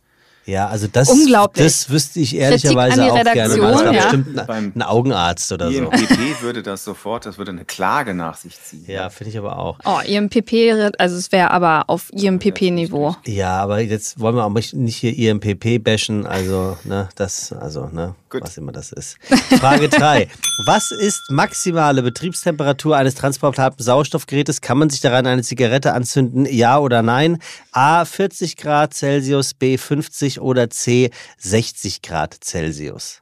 Ja, 0.45 0.67
also 0.67 0.87
das, 0.91 1.09
Unglaublich. 1.09 1.63
das 1.63 1.89
wüsste 1.89 2.19
ich 2.19 2.35
ehrlicherweise 2.35 3.11
auch 3.11 3.23
gerne. 3.23 3.57
Das 3.57 3.59
war 3.59 3.93
ja. 3.93 4.01
bestimmt 4.01 4.49
ein, 4.49 4.81
Augenarzt 4.81 5.51
oder 5.51 5.71
so. 5.71 5.77
IMPP 5.77 6.41
würde 6.41 6.63
das 6.63 6.83
sofort, 6.83 7.25
das 7.25 7.37
würde 7.37 7.51
eine 7.51 7.65
Klage 7.65 8.13
nach 8.13 8.35
sich 8.37 8.59
ziehen. 8.59 8.83
Ja, 8.87 9.09
finde 9.09 9.31
ich 9.31 9.37
aber 9.37 9.59
auch. 9.59 9.77
Oh, 9.85 9.99
IMPP, 10.03 10.93
also 10.97 11.15
es 11.15 11.31
wäre 11.31 11.51
aber 11.51 11.83
auf 11.87 12.11
IMPP-Niveau. 12.13 13.15
Ja, 13.25 13.61
aber 13.61 13.79
jetzt 13.79 14.19
wollen 14.19 14.35
wir 14.35 14.45
auch 14.45 14.49
nicht 14.49 14.73
nicht 14.73 14.97
hier 14.97 15.31
IMPP 15.31 15.83
bashen, 15.83 16.25
also, 16.25 16.77
ne, 16.83 17.09
das, 17.15 17.53
also, 17.53 17.87
ne, 17.87 18.15
Gut. 18.29 18.41
was 18.43 18.57
immer 18.57 18.71
das 18.71 18.91
ist. 18.91 19.17
Frage 19.59 19.89
3. 19.89 20.27
Was 20.65 20.91
ist 20.91 21.29
maximale 21.29 22.01
Betriebstemperatur 22.01 22.95
eines 22.95 23.15
transportablen 23.15 23.83
Sauerstoffgerätes? 23.83 24.61
Kann 24.61 24.77
man 24.77 24.89
sich 24.89 25.01
daran 25.01 25.27
eine 25.27 25.43
Zigarette 25.43 25.93
anzünden? 25.93 26.45
Ja 26.45 26.79
oder 26.79 27.01
nein? 27.01 27.39
A, 27.71 28.05
40 28.05 28.57
Grad 28.57 28.93
Celsius, 28.93 29.53
B, 29.53 29.77
50 29.77 30.30
oder 30.39 30.69
C, 30.69 31.11
60 31.37 32.01
Grad 32.01 32.43
Celsius? 32.43 33.21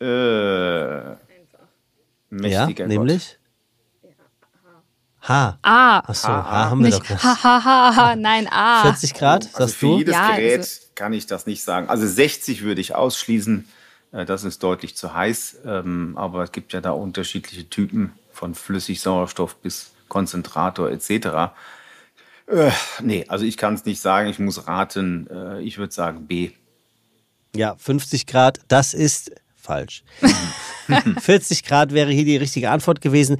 Äh, 0.00 0.06
Ja, 0.06 1.16
mächtiger 2.30 2.84
Gott. 2.84 2.88
nämlich? 2.88 3.38
H. 5.22 5.58
A. 5.62 5.98
Achso, 6.00 6.28
H 6.28 6.70
haben 6.70 6.84
wir 6.84 6.90
Nicht 6.90 7.10
doch. 7.10 7.24
ha, 7.24 7.42
ha, 7.42 7.64
ha, 7.64 7.96
ha, 7.96 8.16
nein, 8.16 8.46
A. 8.50 8.82
40 8.82 9.14
Grad, 9.14 9.44
Also 9.46 9.58
sagst 9.58 9.74
für 9.76 9.86
du? 9.86 9.98
jedes 9.98 10.14
Ja, 10.14 10.36
Gerät 10.36 10.58
also- 10.60 10.80
kann 10.94 11.12
ich 11.12 11.26
das 11.26 11.46
nicht 11.46 11.64
sagen. 11.64 11.88
Also 11.88 12.06
60 12.06 12.62
würde 12.62 12.80
ich 12.80 12.94
ausschließen. 12.94 13.66
Äh, 14.12 14.24
Das 14.24 14.44
ist 14.44 14.62
deutlich 14.62 14.96
zu 14.96 15.14
heiß. 15.14 15.56
Ähm, 15.64 16.14
Aber 16.16 16.44
es 16.44 16.52
gibt 16.52 16.72
ja 16.72 16.80
da 16.80 16.92
unterschiedliche 16.92 17.68
Typen 17.68 18.12
von 18.32 18.54
Flüssigsauerstoff 18.54 19.56
bis 19.56 19.90
Konzentrator 20.08 20.90
etc. 20.90 21.52
Äh, 22.48 22.70
nee, 23.02 23.24
also 23.28 23.44
ich 23.44 23.56
kann 23.56 23.74
es 23.74 23.84
nicht 23.84 24.00
sagen. 24.00 24.28
Ich 24.28 24.38
muss 24.38 24.66
raten. 24.66 25.26
Äh, 25.30 25.62
Ich 25.62 25.78
würde 25.78 25.92
sagen 25.92 26.26
B. 26.26 26.50
Ja, 27.54 27.74
50 27.78 28.26
Grad, 28.26 28.60
das 28.68 28.92
ist 28.94 29.32
falsch. 29.56 30.04
40 31.20 31.64
Grad 31.64 31.92
wäre 31.92 32.10
hier 32.12 32.24
die 32.24 32.36
richtige 32.36 32.70
Antwort 32.70 33.00
gewesen. 33.00 33.38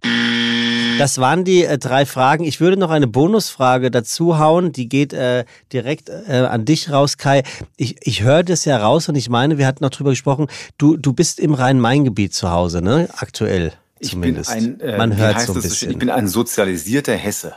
Das 0.98 1.18
waren 1.18 1.44
die 1.44 1.64
äh, 1.64 1.76
drei 1.78 2.06
Fragen. 2.06 2.44
Ich 2.44 2.58
würde 2.60 2.76
noch 2.78 2.90
eine 2.90 3.06
Bonusfrage 3.06 3.90
dazu 3.90 4.38
hauen. 4.38 4.72
Die 4.72 4.88
geht 4.88 5.12
äh, 5.12 5.44
direkt 5.72 6.08
äh, 6.08 6.46
an 6.50 6.64
dich 6.64 6.90
raus, 6.90 7.18
Kai. 7.18 7.42
Ich, 7.76 7.96
ich 8.00 8.22
höre 8.22 8.42
das 8.42 8.64
ja 8.64 8.78
raus 8.78 9.08
und 9.10 9.14
ich 9.14 9.28
meine, 9.28 9.58
wir 9.58 9.66
hatten 9.66 9.84
noch 9.84 9.90
drüber 9.90 10.10
gesprochen, 10.10 10.46
du, 10.78 10.96
du 10.96 11.12
bist 11.12 11.38
im 11.38 11.52
Rhein-Main-Gebiet 11.54 12.32
zu 12.34 12.50
Hause, 12.50 12.80
ne? 12.80 13.08
Aktuell 13.18 13.74
Ich 14.00 14.10
zumindest. 14.10 14.54
bin 14.54 14.80
ein, 14.80 14.80
äh, 14.80 14.96
man 14.96 15.14
hört 15.16 15.42
so 15.42 15.52
ein 15.52 15.56
das 15.56 15.64
bisschen. 15.64 15.90
Ich 15.92 15.98
bin 15.98 16.08
ein 16.10 16.26
sozialisierter 16.28 17.14
Hesse. 17.14 17.52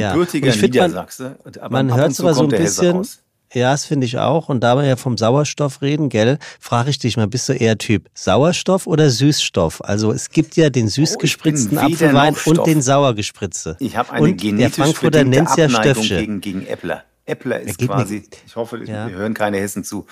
Ja. 0.00 0.12
Gebürtiger 0.12 0.48
ich 0.48 0.56
find, 0.56 0.74
man- 0.74 0.88
Niedersachse. 0.90 1.36
Man 1.70 1.90
und 1.90 1.96
hört 1.98 2.14
zu 2.14 2.22
aber 2.22 2.34
so 2.34 2.42
ein 2.44 2.48
bisschen, 2.48 3.06
ja, 3.52 3.72
das 3.72 3.84
finde 3.84 4.06
ich 4.06 4.18
auch. 4.18 4.48
Und 4.48 4.60
da 4.60 4.76
wir 4.76 4.84
ja 4.84 4.96
vom 4.96 5.18
Sauerstoff 5.18 5.82
reden, 5.82 6.08
gell, 6.08 6.38
frage 6.58 6.90
ich 6.90 6.98
dich 6.98 7.16
mal, 7.16 7.26
bist 7.26 7.48
du 7.48 7.52
eher 7.52 7.76
Typ 7.78 8.08
Sauerstoff 8.14 8.86
oder 8.86 9.10
Süßstoff? 9.10 9.82
Also 9.84 10.10
es 10.12 10.30
gibt 10.30 10.56
ja 10.56 10.70
den 10.70 10.88
süß 10.88 11.10
Oh, 11.10 11.14
ich 11.16 11.18
gespritzten 11.20 11.76
Apfelwein 11.78 12.34
und 12.46 12.66
den 12.66 12.80
sauer 12.80 13.14
gespritze. 13.14 13.76
Ich 13.78 13.96
habe 13.96 14.10
eine 14.12 14.22
und 14.22 14.40
der 14.40 14.50
genetisch 14.50 14.76
Frankfurter 14.76 15.24
nennt's 15.24 15.56
ja 15.56 15.68
Stöffsche. 15.68 16.18
gegen, 16.18 16.40
gegen 16.40 16.66
Äppler. 16.66 17.04
Äppler 17.26 17.60
ist 17.60 17.78
quasi, 17.78 18.16
nicht. 18.20 18.38
ich 18.46 18.56
hoffe, 18.56 18.78
Ja. 18.84 19.06
wir 19.08 19.14
hören 19.16 19.34
keine 19.34 19.58
Hessen 19.58 19.84
zu, 19.84 20.06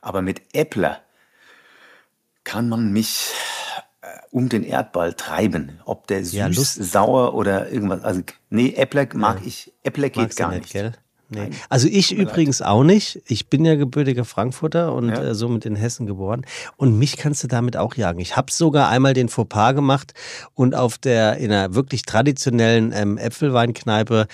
aber 0.00 0.22
mit 0.22 0.40
Äppler 0.54 1.00
kann 2.44 2.68
man 2.68 2.92
mich 2.92 3.30
um 4.30 4.48
den 4.48 4.62
Erdball 4.64 5.14
treiben. 5.14 5.78
Ob 5.84 6.06
der 6.06 6.24
süß, 6.24 6.34
Ja, 6.34 6.50
sauer 6.52 7.34
oder 7.34 7.70
irgendwas. 7.70 8.02
Also, 8.04 8.22
nee, 8.50 8.74
Äppler 8.76 9.06
mag 9.14 9.40
ich. 9.44 9.72
Äppler 9.82 10.08
geht 10.08 10.16
Magst 10.16 10.38
gar 10.38 10.50
nicht, 10.50 10.74
nicht. 10.74 10.98
Nee. 11.28 11.50
Also 11.68 11.88
ich 11.90 12.12
übrigens 12.12 12.62
auch 12.62 12.84
nicht. 12.84 13.20
Ich 13.26 13.48
bin 13.48 13.64
ja 13.64 13.74
gebürtiger 13.74 14.24
Frankfurter 14.24 14.94
und 14.94 15.08
Ja. 15.08 15.22
äh, 15.24 15.34
somit 15.34 15.66
in 15.66 15.74
Hessen 15.74 16.06
geboren. 16.06 16.42
Und 16.76 16.96
mich 16.98 17.16
kannst 17.16 17.42
du 17.42 17.48
damit 17.48 17.76
auch 17.76 17.96
jagen. 17.96 18.20
Ich 18.20 18.36
habe 18.36 18.52
sogar 18.52 18.88
einmal 18.90 19.12
den 19.12 19.28
Fauxpas 19.28 19.72
gemacht 19.74 20.14
und 20.54 20.76
auf 20.76 20.98
der 20.98 21.38
in 21.38 21.50
einer 21.50 21.74
wirklich 21.74 22.02
traditionellen 22.02 22.92
ähm, 22.94 23.18
Äpfelweinkneipe 23.18 24.28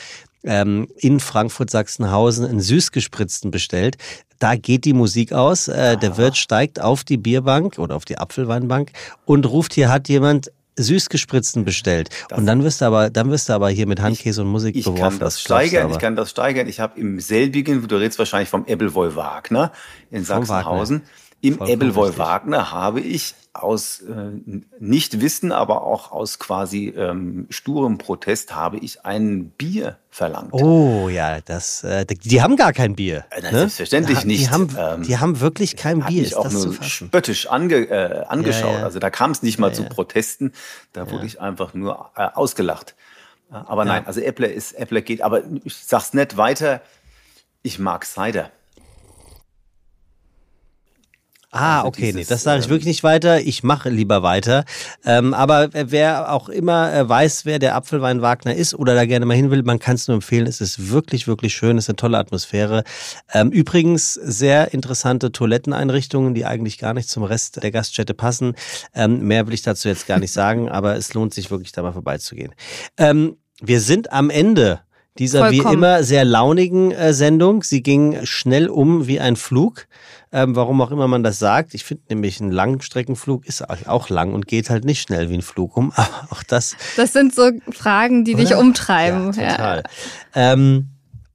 ähm, 0.45 0.89
in 0.97 1.21
Frankfurt-Sachsenhausen 1.21 2.47
einen 2.47 2.61
süßgespritzten 2.61 3.51
bestellt. 3.51 3.97
Da 4.39 4.57
geht 4.57 4.85
die 4.85 4.93
Musik 4.93 5.33
aus. 5.33 5.69
Äh, 5.69 5.97
der 5.97 6.17
Wirt 6.17 6.37
steigt 6.37 6.81
auf 6.81 7.05
die 7.05 7.17
Bierbank 7.17 7.79
oder 7.79 7.95
auf 7.95 8.05
die 8.05 8.19
Apfelweinbank 8.19 8.91
und 9.25 9.47
ruft, 9.47 9.75
hier 9.75 9.89
hat 9.89 10.09
jemand 10.09 10.51
süßgespritzten 10.77 11.65
bestellt. 11.65 12.09
und 12.35 12.47
dann 12.47 12.65
wirst 12.65 12.81
du 12.81 12.87
aber, 12.87 13.11
dann 13.11 13.31
wirst 13.31 13.49
du 13.49 13.53
aber 13.53 13.69
hier 13.69 13.87
mit 13.87 14.01
Handkäse 14.01 14.43
und 14.43 14.49
Musik 14.49 14.75
Ich 14.75 14.85
beworfen. 14.85 15.03
kann 15.03 15.19
das 15.19 15.41
steigern, 15.41 15.91
ich 15.91 15.99
kann 15.99 16.17
das 16.17 16.31
steigern. 16.31 16.67
Ich 16.67 16.81
habe 16.81 16.99
im 16.99 17.21
selbigen, 17.21 17.87
du 17.87 17.97
redest 17.97 18.19
wahrscheinlich 18.19 18.49
vom 18.49 18.65
Ebbelwoll 18.67 19.15
Wagner 19.15 19.71
in 20.11 20.25
Sachsenhausen. 20.25 21.03
Im 21.43 21.61
Ebbelwoll 21.61 22.17
Wagner 22.19 22.71
habe 22.71 23.01
ich 23.01 23.35
aus 23.53 24.01
äh, 24.01 24.31
Nichtwissen, 24.79 25.51
aber 25.51 25.83
auch 25.83 26.13
aus 26.13 26.39
quasi 26.39 26.95
ähm, 26.97 27.49
sturem 27.51 27.99
Protest 27.99 28.55
habe 28.55 28.79
ich 28.79 29.05
ein 29.05 29.51
Bier 29.51 29.99
verlangt. 30.09 30.53
Oh 30.53 31.09
ja, 31.09 31.41
das, 31.41 31.83
äh, 31.83 32.07
die 32.07 32.41
haben 32.41 32.55
gar 32.57 32.73
kein 32.73 32.95
Bier. 32.95 33.25
Äh, 33.31 33.43
ne? 33.43 33.51
Selbstverständlich 33.51 34.21
die, 34.21 34.27
nicht. 34.29 34.45
Die 34.45 34.51
haben, 34.51 34.69
ähm, 34.79 35.03
die 35.03 35.19
haben 35.19 35.41
wirklich 35.41 35.75
kein 35.75 36.05
Bier. 36.05 36.23
Mich 36.23 36.37
auch 36.37 36.49
nur 36.49 36.81
spöttisch 36.81 37.49
ange, 37.49 37.91
äh, 37.91 38.25
angeschaut. 38.27 38.75
Ja, 38.75 38.79
ja. 38.79 38.85
Also 38.85 39.01
da 39.01 39.11
kam 39.11 39.33
es 39.33 39.43
nicht 39.43 39.59
mal 39.59 39.69
ja, 39.69 39.75
zu 39.75 39.85
Protesten. 39.85 40.53
Da 40.93 41.11
wurde 41.11 41.27
ich 41.27 41.41
einfach 41.41 41.75
nur 41.75 42.11
äh, 42.17 42.29
ausgelacht. 42.33 42.95
Äh, 43.51 43.57
aber 43.57 43.85
nein, 43.85 44.07
also 44.07 44.21
Apple 44.21 44.47
ist 44.47 44.75
Apple 44.75 45.03
geht. 45.03 45.23
Aber 45.23 45.43
ich 45.65 45.77
sag's 45.77 46.15
nicht 46.15 46.37
weiter. 46.37 46.83
Ich 47.63 47.81
mag 47.81 48.07
Cider. 48.07 48.53
Ah, 51.55 51.79
also 51.79 51.89
okay, 51.89 52.01
dieses, 52.07 52.15
nee, 52.15 52.25
das 52.25 52.43
sage 52.45 52.61
ich 52.61 52.71
wirklich 52.71 52.87
nicht 52.87 53.05
weiter. 53.05 53.43
Ich 53.43 53.63
mache 53.63 53.91
lieber 53.91 54.23
weiter. 54.23 54.65
Ähm, 55.05 55.35
aber 55.35 55.69
wer 55.73 56.33
auch 56.33 56.49
immer 56.49 56.93
äh, 56.95 57.07
weiß, 57.07 57.45
wer 57.45 57.59
der 57.59 57.77
Apfelwein 57.77 58.23
Wagner 58.23 58.55
ist 58.55 58.75
oder 58.75 58.95
da 58.95 59.05
gerne 59.05 59.27
mal 59.27 59.37
hin 59.37 59.51
will, 59.51 59.63
man 59.63 59.79
kann 59.79 59.97
es 59.97 60.09
nur 60.09 60.15
empfehlen. 60.15 60.47
Es 60.47 60.63
ist 60.63 60.91
wirklich, 60.91 61.29
wirklich 61.29 61.55
schön. 61.55 61.77
Es 61.77 61.85
ist 61.85 61.91
eine 61.91 61.97
tolle 61.97 62.17
Atmosphäre. 62.17 62.85
Ähm, 63.35 63.51
übrigens 63.51 64.15
sehr 64.15 64.73
interessante 64.73 65.31
Toiletteneinrichtungen, 65.31 66.33
die 66.33 66.47
eigentlich 66.47 66.79
gar 66.79 66.95
nicht 66.95 67.11
zum 67.11 67.23
Rest 67.23 67.63
der 67.63 67.71
Gaststätte 67.71 68.15
passen. 68.15 68.55
Ähm, 68.95 69.27
mehr 69.27 69.47
will 69.47 69.53
ich 69.53 69.63
dazu 69.63 69.89
jetzt 69.89 70.07
gar 70.07 70.19
nicht 70.19 70.33
sagen, 70.33 70.69
aber 70.71 70.97
es 70.97 71.13
lohnt 71.13 71.35
sich 71.35 71.51
wirklich 71.51 71.73
da 71.73 71.83
mal 71.83 71.93
vorbeizugehen. 71.93 72.55
Ähm, 72.97 73.37
wir 73.61 73.81
sind 73.81 74.11
am 74.11 74.31
Ende 74.31 74.81
dieser 75.19 75.49
Vollkommen. 75.49 75.71
wie 75.71 75.75
immer 75.75 76.03
sehr 76.03 76.25
launigen 76.25 76.93
äh, 76.93 77.13
Sendung. 77.13 77.63
Sie 77.63 77.83
ging 77.83 78.25
schnell 78.25 78.69
um 78.69 79.07
wie 79.07 79.21
ein 79.21 79.37
Flug, 79.37 79.87
ähm, 80.33 80.57
warum 80.57 80.81
auch 80.81 80.91
immer 80.91 81.09
man 81.09 81.23
das 81.23 81.39
sagt. 81.39 81.75
Ich 81.75 81.85
finde 81.85 82.05
nämlich, 82.09 82.41
ein 82.41 82.51
Langstreckenflug 82.51 83.47
ist 83.47 83.69
auch 83.69 84.09
lang 84.09 84.33
und 84.33 84.47
geht 84.47 84.71
halt 84.71 84.85
nicht 84.85 85.03
schnell 85.03 85.29
wie 85.31 85.35
ein 85.35 85.43
Flug 85.43 85.77
um. 85.77 85.93
Aber 85.97 86.29
auch 86.31 86.43
das. 86.43 86.77
Das 86.97 87.13
sind 87.13 87.35
so 87.35 87.51
Fragen, 87.71 88.25
die 88.25 88.35
Oder? 88.35 88.45
dich 88.45 88.55
umtreiben. 88.55 89.33
Ja, 89.35 89.51
total. 89.51 89.83
Ja. 90.35 90.53
Ähm, 90.53 90.89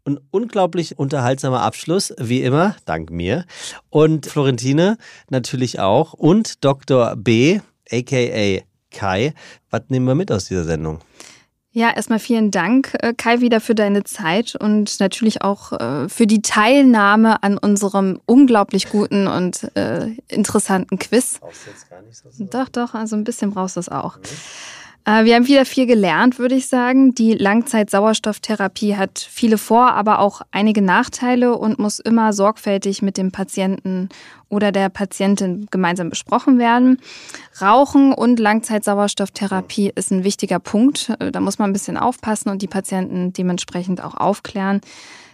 ein 0.05 0.19
unglaublich 0.31 0.97
unterhaltsamer 0.97 1.61
Abschluss, 1.61 2.13
wie 2.17 2.41
immer, 2.41 2.75
dank 2.85 3.11
mir. 3.11 3.45
Und 3.89 4.25
Florentine 4.25 4.97
natürlich 5.29 5.79
auch. 5.79 6.13
Und 6.13 6.63
Dr. 6.63 7.15
B, 7.17 7.59
aka 7.91 8.61
Kai. 8.89 9.33
Was 9.69 9.81
nehmen 9.89 10.07
wir 10.07 10.15
mit 10.15 10.31
aus 10.31 10.45
dieser 10.45 10.63
Sendung? 10.63 10.99
Ja, 11.77 11.91
erstmal 11.95 12.17
vielen 12.17 12.49
Dank, 12.49 12.97
äh, 13.03 13.13
Kai, 13.15 13.39
wieder 13.39 13.61
für 13.61 13.75
deine 13.75 14.03
Zeit 14.03 14.55
und 14.55 14.99
natürlich 14.99 15.43
auch 15.43 15.73
äh, 15.73 16.09
für 16.09 16.25
die 16.25 16.41
Teilnahme 16.41 17.43
an 17.43 17.59
unserem 17.59 18.19
unglaublich 18.25 18.89
guten 18.89 19.27
und 19.27 19.69
äh, 19.77 20.07
interessanten 20.27 20.97
Quiz. 20.97 21.37
Brauchst 21.39 21.67
du 21.67 21.69
jetzt 21.69 21.87
gar 21.87 22.01
nicht 22.01 22.17
so. 22.17 22.45
Doch, 22.45 22.69
doch, 22.69 22.95
also 22.95 23.15
ein 23.15 23.23
bisschen 23.23 23.51
brauchst 23.51 23.75
du 23.75 23.79
es 23.79 23.89
auch. 23.89 24.17
Mhm. 24.17 24.23
Äh, 25.07 25.23
wir 25.23 25.35
haben 25.35 25.47
wieder 25.47 25.65
viel 25.65 25.87
gelernt, 25.87 26.37
würde 26.37 26.55
ich 26.55 26.67
sagen. 26.67 27.15
Die 27.15 27.33
Langzeitsauerstofftherapie 27.33 28.97
hat 28.97 29.19
viele 29.19 29.57
Vor-, 29.57 29.93
aber 29.93 30.19
auch 30.19 30.41
einige 30.51 30.81
Nachteile 30.81 31.57
und 31.57 31.79
muss 31.79 31.99
immer 31.99 32.33
sorgfältig 32.33 33.01
mit 33.01 33.17
dem 33.17 33.31
Patienten 33.31 34.09
oder 34.49 34.71
der 34.71 34.89
Patientin 34.89 35.67
gemeinsam 35.71 36.09
besprochen 36.09 36.59
werden. 36.59 36.99
Rauchen 37.61 38.13
und 38.13 38.37
Langzeitsauerstofftherapie 38.39 39.93
ist 39.95 40.11
ein 40.11 40.25
wichtiger 40.25 40.59
Punkt. 40.59 41.13
Äh, 41.19 41.31
da 41.31 41.39
muss 41.39 41.57
man 41.57 41.69
ein 41.69 41.73
bisschen 41.73 41.97
aufpassen 41.97 42.49
und 42.49 42.61
die 42.61 42.67
Patienten 42.67 43.31
dementsprechend 43.31 44.03
auch 44.03 44.15
aufklären. 44.15 44.81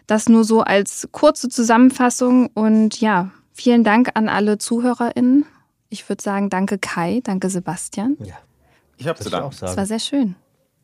Das 0.05 0.29
nur 0.29 0.43
so 0.43 0.61
als 0.61 1.07
kurze 1.11 1.49
Zusammenfassung 1.49 2.47
und 2.53 2.99
ja, 3.01 3.31
vielen 3.53 3.83
Dank 3.83 4.11
an 4.13 4.29
alle 4.29 4.59
ZuhörerInnen. 4.59 5.45
Ich 5.89 6.07
würde 6.09 6.21
sagen, 6.21 6.49
danke 6.49 6.77
Kai, 6.77 7.21
danke 7.23 7.49
Sebastian. 7.49 8.17
Ja. 8.23 8.35
Ich 8.97 9.07
habe 9.07 9.19
zu 9.19 9.29
danken. 9.29 9.55
Das 9.59 9.77
war 9.77 9.85
sehr 9.85 9.99
schön. 9.99 10.35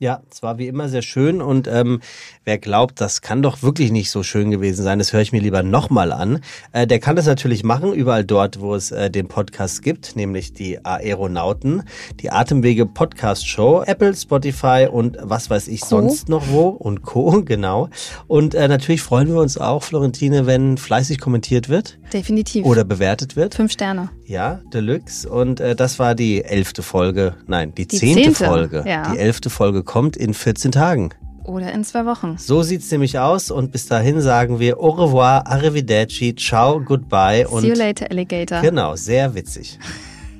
Ja, 0.01 0.21
es 0.31 0.41
war 0.41 0.57
wie 0.57 0.67
immer 0.67 0.87
sehr 0.87 1.01
schön 1.01 1.41
und 1.41 1.67
ähm, 1.67 1.99
wer 2.45 2.57
glaubt, 2.57 3.01
das 3.01 3.21
kann 3.21 3.41
doch 3.41 3.63
wirklich 3.63 3.91
nicht 3.91 4.11
so 4.11 4.23
schön 4.23 4.49
gewesen 4.49 4.81
sein, 4.81 4.97
das 4.97 5.11
höre 5.11 5.19
ich 5.19 5.33
mir 5.33 5.41
lieber 5.41 5.61
nochmal 5.61 6.13
an. 6.13 6.39
Äh, 6.71 6.87
der 6.87 7.01
kann 7.01 7.17
das 7.17 7.25
natürlich 7.25 7.65
machen, 7.65 7.91
überall 7.91 8.23
dort, 8.23 8.61
wo 8.61 8.75
es 8.75 8.91
äh, 8.91 9.11
den 9.11 9.27
Podcast 9.27 9.83
gibt, 9.83 10.15
nämlich 10.15 10.53
die 10.53 10.85
Aeronauten, 10.85 11.83
die 12.21 12.31
Atemwege 12.31 12.85
Podcast 12.85 13.45
Show, 13.45 13.83
Apple, 13.85 14.15
Spotify 14.15 14.87
und 14.89 15.17
was 15.21 15.49
weiß 15.49 15.67
ich 15.67 15.81
Co. 15.81 15.87
sonst 15.87 16.29
noch 16.29 16.47
wo 16.47 16.69
und 16.69 17.01
Co. 17.03 17.43
Genau. 17.49 17.89
Und 18.27 18.55
äh, 18.55 18.69
natürlich 18.69 19.01
freuen 19.01 19.27
wir 19.27 19.41
uns 19.41 19.57
auch, 19.57 19.83
Florentine, 19.83 20.45
wenn 20.45 20.77
fleißig 20.77 21.19
kommentiert 21.19 21.67
wird. 21.67 21.98
Definitiv. 22.13 22.65
Oder 22.65 22.83
bewertet 22.83 23.35
wird. 23.35 23.55
Fünf 23.55 23.71
Sterne. 23.71 24.09
Ja, 24.25 24.61
Deluxe. 24.73 25.29
Und 25.29 25.59
äh, 25.59 25.75
das 25.75 25.99
war 25.99 26.15
die 26.15 26.43
elfte 26.43 26.81
Folge, 26.81 27.35
nein, 27.47 27.73
die, 27.75 27.87
die 27.87 27.97
zehnte, 27.97 28.23
zehnte, 28.23 28.45
Folge. 28.45 28.83
Ja. 28.87 29.11
Die 29.11 29.17
elfte 29.17 29.49
Folge 29.49 29.83
kommt 29.83 30.17
in 30.17 30.33
14 30.33 30.71
Tagen. 30.71 31.09
Oder 31.43 31.71
in 31.71 31.83
zwei 31.83 32.05
Wochen. 32.05 32.37
So 32.37 32.61
sieht's 32.61 32.91
nämlich 32.91 33.17
aus 33.17 33.49
und 33.49 33.71
bis 33.71 33.87
dahin 33.87 34.21
sagen 34.21 34.59
wir 34.59 34.79
au 34.79 34.89
revoir, 34.89 35.47
arrivederci, 35.47 36.35
ciao, 36.35 36.79
goodbye 36.79 37.47
und 37.47 37.61
See 37.61 37.69
you 37.69 37.75
later, 37.75 38.11
Alligator. 38.11 38.61
Genau, 38.61 38.95
sehr 38.95 39.33
witzig. 39.33 39.79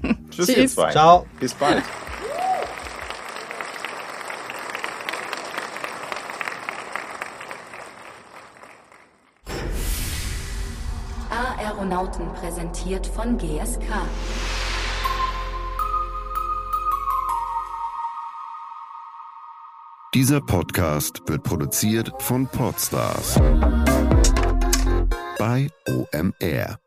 Tschüss, 0.30 0.50
ihr 0.50 0.68
zwei. 0.68 0.92
Ciao. 0.92 1.26
Bis 1.40 1.54
bald. 1.54 1.84
Aeronauten 11.90 12.32
präsentiert 12.34 13.08
von 13.08 13.38
GSK. 13.38 13.82
Dieser 20.14 20.40
Podcast 20.42 21.24
wird 21.28 21.44
produziert 21.44 22.12
von 22.20 22.48
Podstars 22.48 23.40
bei 25.40 25.70
OMR. 25.88 26.80